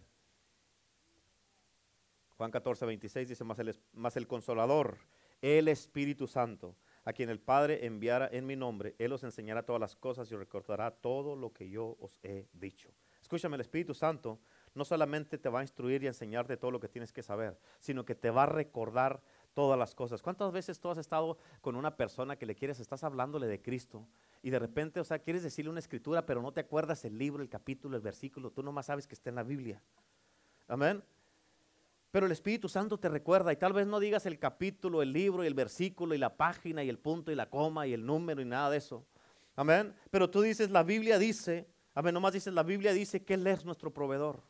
[2.37, 4.97] Juan 14, 26 dice, más el, más el consolador,
[5.41, 6.75] el Espíritu Santo,
[7.05, 10.33] a quien el Padre enviara en mi nombre, Él os enseñará todas las cosas y
[10.33, 12.89] os recordará todo lo que yo os he dicho.
[13.21, 14.39] Escúchame, el Espíritu Santo
[14.75, 18.05] no solamente te va a instruir y enseñarte todo lo que tienes que saber, sino
[18.05, 19.21] que te va a recordar
[19.53, 20.21] todas las cosas.
[20.21, 24.07] ¿Cuántas veces tú has estado con una persona que le quieres, estás hablándole de Cristo
[24.41, 27.43] y de repente, o sea, quieres decirle una escritura, pero no te acuerdas el libro,
[27.43, 29.81] el capítulo, el versículo, tú nomás sabes que está en la Biblia.
[30.67, 31.03] Amén.
[32.14, 35.43] Pero el Espíritu Santo te recuerda y tal vez no digas el capítulo, el libro
[35.43, 38.39] y el versículo y la página y el punto y la coma y el número
[38.39, 39.03] y nada de eso.
[39.55, 39.95] Amén.
[40.11, 43.66] Pero tú dices, la Biblia dice, amén, nomás dices, la Biblia dice que Él es
[43.66, 44.43] nuestro proveedor.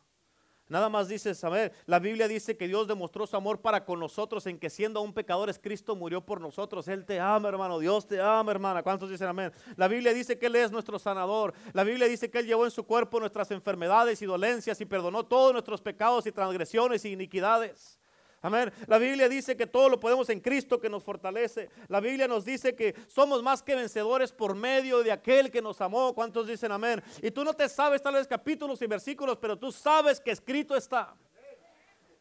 [0.73, 4.47] Nada más dice, saber, la Biblia dice que Dios demostró su amor para con nosotros
[4.47, 6.87] en que siendo aún pecadores Cristo murió por nosotros.
[6.87, 7.77] Él te ama, hermano.
[7.77, 8.81] Dios te ama, hermana.
[8.81, 9.51] ¿Cuántos dicen amén?
[9.75, 11.53] La Biblia dice que Él es nuestro sanador.
[11.73, 15.23] La Biblia dice que Él llevó en su cuerpo nuestras enfermedades y dolencias y perdonó
[15.27, 17.99] todos nuestros pecados y transgresiones y iniquidades.
[18.43, 18.73] Amén.
[18.87, 21.69] La Biblia dice que todo lo podemos en Cristo que nos fortalece.
[21.87, 25.79] La Biblia nos dice que somos más que vencedores por medio de aquel que nos
[25.79, 26.13] amó.
[26.13, 27.01] ¿Cuántos dicen amén?
[27.21, 30.75] Y tú no te sabes tal vez capítulos y versículos, pero tú sabes que escrito
[30.75, 31.15] está.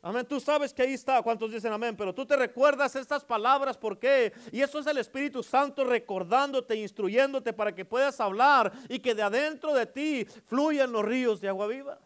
[0.00, 0.24] Amén.
[0.24, 1.20] Tú sabes que ahí está.
[1.22, 1.96] ¿Cuántos dicen amén?
[1.96, 3.76] Pero tú te recuerdas estas palabras.
[3.76, 4.32] ¿Por qué?
[4.52, 9.22] Y eso es el Espíritu Santo recordándote, instruyéndote para que puedas hablar y que de
[9.22, 11.98] adentro de ti fluyan los ríos de agua viva.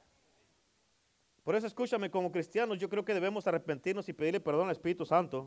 [1.46, 5.06] Por eso escúchame, como cristianos yo creo que debemos arrepentirnos y pedirle perdón al Espíritu
[5.06, 5.44] Santo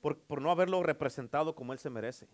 [0.00, 2.28] por, no haberlo representado como Él se merece.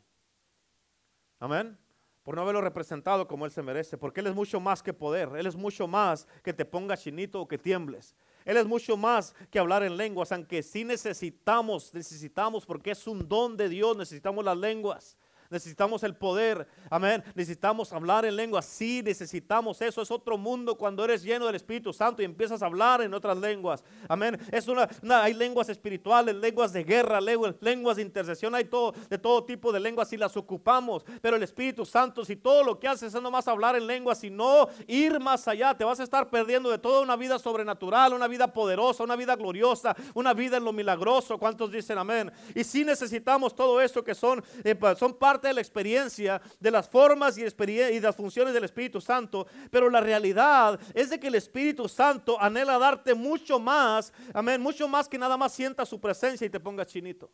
[1.41, 1.79] Amén.
[2.23, 5.31] por no haberlo representado como Él se merece, porque Él es mucho más que poder,
[5.39, 8.15] Él es mucho más que te ponga chinito o que tiembles.
[8.45, 13.27] Él es mucho más que hablar en lenguas, aunque sí necesitamos, necesitamos, porque es un
[13.27, 15.17] don de Dios, necesitamos las lenguas
[15.51, 21.05] necesitamos el poder, amén, necesitamos hablar en lengua, sí, necesitamos eso, es otro mundo cuando
[21.05, 24.89] eres lleno del Espíritu Santo y empiezas a hablar en otras lenguas, amén, es una,
[25.23, 29.81] hay lenguas espirituales, lenguas de guerra, lenguas, de intercesión, hay todo, de todo tipo de
[29.81, 33.49] lenguas y las ocupamos, pero el Espíritu Santo, si todo lo que haces es nomás
[33.49, 37.01] hablar en lenguas, y no ir más allá, te vas a estar perdiendo de toda
[37.01, 41.71] una vida sobrenatural, una vida poderosa, una vida gloriosa, una vida en lo milagroso, ¿cuántos
[41.71, 42.33] dicen amén?
[42.55, 46.89] Y si necesitamos todo eso que son, eh, son parte de la experiencia de las
[46.89, 51.37] formas y, y las funciones del Espíritu Santo, pero la realidad es de que el
[51.37, 56.47] Espíritu Santo anhela darte mucho más, amén, mucho más que nada más sienta su presencia
[56.47, 57.31] y te ponga chinito.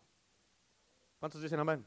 [1.18, 1.84] ¿Cuántos dicen amén?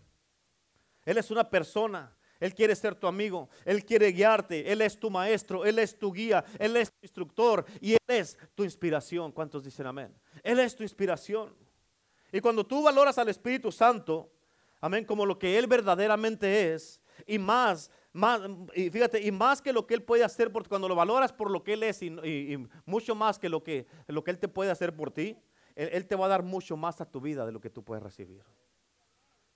[1.05, 2.13] Él es una persona.
[2.39, 6.13] Él quiere ser tu amigo, Él quiere guiarte, Él es tu maestro, Él es tu
[6.13, 9.32] guía, Él es tu instructor y Él es tu inspiración.
[9.32, 10.15] ¿Cuántos dicen amén?
[10.43, 11.55] Él es tu inspiración.
[12.32, 14.32] Y cuando tú valoras al Espíritu Santo,
[14.80, 17.02] Amén, como lo que Él verdaderamente es.
[17.26, 18.42] Y más, más,
[18.76, 21.50] y fíjate, y más que lo que Él puede hacer, porque cuando lo valoras por
[21.50, 24.72] lo que Él es y, mucho más que lo, que lo que Él te puede
[24.72, 25.38] hacer por ti,
[25.76, 28.04] él, te va a dar mucho más a tu vida de lo que tú puedes
[28.04, 28.44] recibir.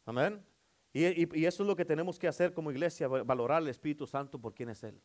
[0.06, 0.46] Amén.
[0.94, 1.04] Y,
[1.40, 4.54] y, eso es lo que tenemos que hacer como iglesia, valorar al Espíritu Santo por
[4.54, 5.02] quién es Él.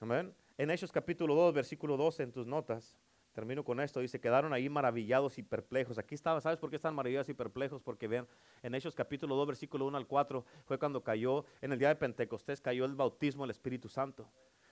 [0.00, 0.34] Amén.
[0.58, 2.96] En Hechos capítulo 2, versículo 12 en tus notas.
[3.36, 4.00] Termino con esto.
[4.00, 5.98] Dice, quedaron ahí maravillados y perplejos.
[5.98, 7.82] Aquí estaba, ¿sabes por qué están maravillados y perplejos?
[7.82, 8.26] Porque vean,
[8.62, 11.96] en Hechos capítulo 2, versículo 1 al 4, fue cuando cayó, en el día de
[11.96, 14.26] Pentecostés, cayó el bautismo del Espíritu Santo.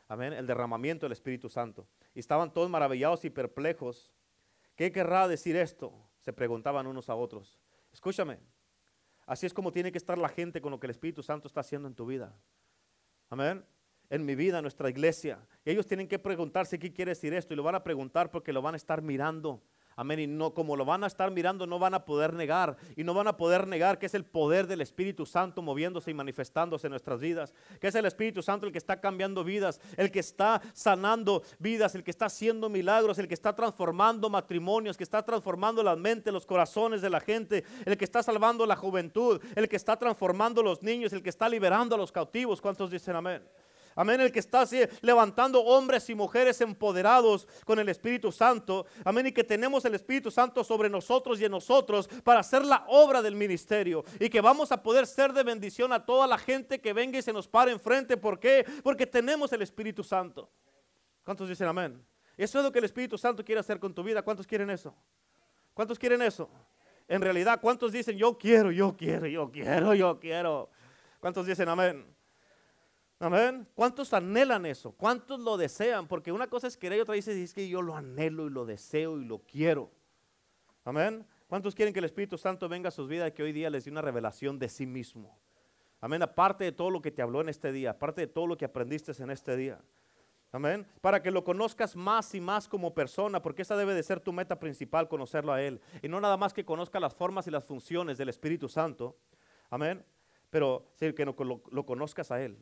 [0.09, 1.87] Amén, el derramamiento del Espíritu Santo.
[2.15, 4.15] Y estaban todos maravillados y perplejos.
[4.77, 5.93] ¿Qué querrá decir esto?
[6.23, 7.61] Se preguntaban unos a otros.
[7.93, 8.39] Escúchame,
[9.27, 11.61] así es como tiene que estar la gente con lo que el Espíritu Santo está
[11.61, 12.35] haciendo en tu vida.
[13.29, 13.63] Amén
[14.15, 15.41] en mi vida, en nuestra iglesia.
[15.65, 18.53] Y ellos tienen que preguntarse qué quiere decir esto y lo van a preguntar porque
[18.53, 19.61] lo van a estar mirando.
[19.97, 20.21] Amén.
[20.21, 22.77] Y no, como lo van a estar mirando, no van a poder negar.
[22.97, 26.15] Y no van a poder negar que es el poder del Espíritu Santo moviéndose y
[26.15, 27.53] manifestándose en nuestras vidas.
[27.81, 31.95] Que es el Espíritu Santo el que está cambiando vidas, el que está sanando vidas,
[31.95, 36.33] el que está haciendo milagros, el que está transformando matrimonios, que está transformando la mente,
[36.33, 40.63] los corazones de la gente, el que está salvando la juventud, el que está transformando
[40.63, 42.61] los niños, el que está liberando a los cautivos.
[42.61, 43.43] ¿Cuántos dicen amén?
[43.97, 44.65] Amén, el que está
[45.03, 48.87] levantando hombres y mujeres empoderados con el Espíritu Santo.
[49.05, 52.85] Amén, y que tenemos el Espíritu Santo sobre nosotros y en nosotros para hacer la
[52.89, 54.05] obra del ministerio.
[54.19, 57.23] Y que vamos a poder ser de bendición a toda la gente que venga y
[57.23, 58.17] se nos pare enfrente.
[58.17, 58.67] ¿Por qué?
[58.83, 60.51] Porque tenemos el Espíritu Santo.
[61.25, 62.05] ¿Cuántos dicen amén?
[62.37, 64.23] Eso es lo que el Espíritu Santo quiere hacer con tu vida.
[64.23, 64.95] ¿Cuántos quieren eso?
[65.73, 66.51] ¿Cuántos quieren eso?
[67.07, 70.71] En realidad, ¿cuántos dicen yo quiero, yo quiero, yo quiero, yo quiero?
[71.21, 72.14] ¿Cuántos dicen amén?
[73.25, 73.67] Amén.
[73.75, 74.93] ¿Cuántos anhelan eso?
[74.93, 76.07] ¿Cuántos lo desean?
[76.07, 78.67] Porque una cosa es querer y otra dice es que yo lo anhelo y lo
[78.67, 79.91] deseo y lo quiero.
[80.85, 81.27] Amén.
[81.47, 83.87] ¿Cuántos quieren que el Espíritu Santo venga a sus vidas y que hoy día les
[83.87, 85.39] dé una revelación de sí mismo?
[86.03, 86.23] Amén.
[86.23, 88.67] Aparte de todo lo que te habló en este día, aparte de todo lo que
[88.67, 89.81] aprendiste en este día.
[90.53, 90.87] Amén.
[91.01, 94.35] Para que lo conozcas más y más como persona, porque esa debe de ser tu
[94.35, 95.81] meta principal, conocerlo a Él.
[96.03, 99.17] Y no nada más que conozca las formas y las funciones del Espíritu Santo.
[99.71, 100.05] Amén.
[100.51, 102.59] Pero que lo conozcas a Él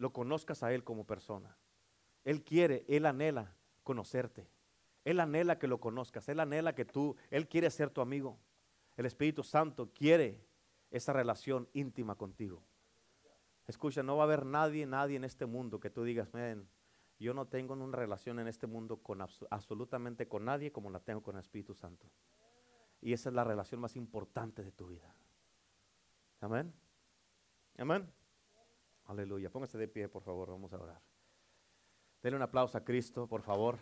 [0.00, 1.58] lo conozcas a Él como persona.
[2.24, 4.48] Él quiere, Él anhela conocerte.
[5.04, 6.26] Él anhela que lo conozcas.
[6.30, 8.38] Él anhela que tú, Él quiere ser tu amigo.
[8.96, 10.42] El Espíritu Santo quiere
[10.90, 12.62] esa relación íntima contigo.
[13.66, 16.66] Escucha, no va a haber nadie, nadie en este mundo que tú digas, miren,
[17.18, 19.20] yo no tengo una relación en este mundo con
[19.50, 22.08] absolutamente con nadie como la tengo con el Espíritu Santo.
[23.02, 25.14] Y esa es la relación más importante de tu vida.
[26.40, 26.72] Amén.
[27.76, 28.10] Amén.
[29.10, 29.50] Aleluya.
[29.50, 30.50] Póngase de pie, por favor.
[30.50, 31.02] Vamos a orar.
[32.22, 33.76] Denle un aplauso a Cristo, por favor.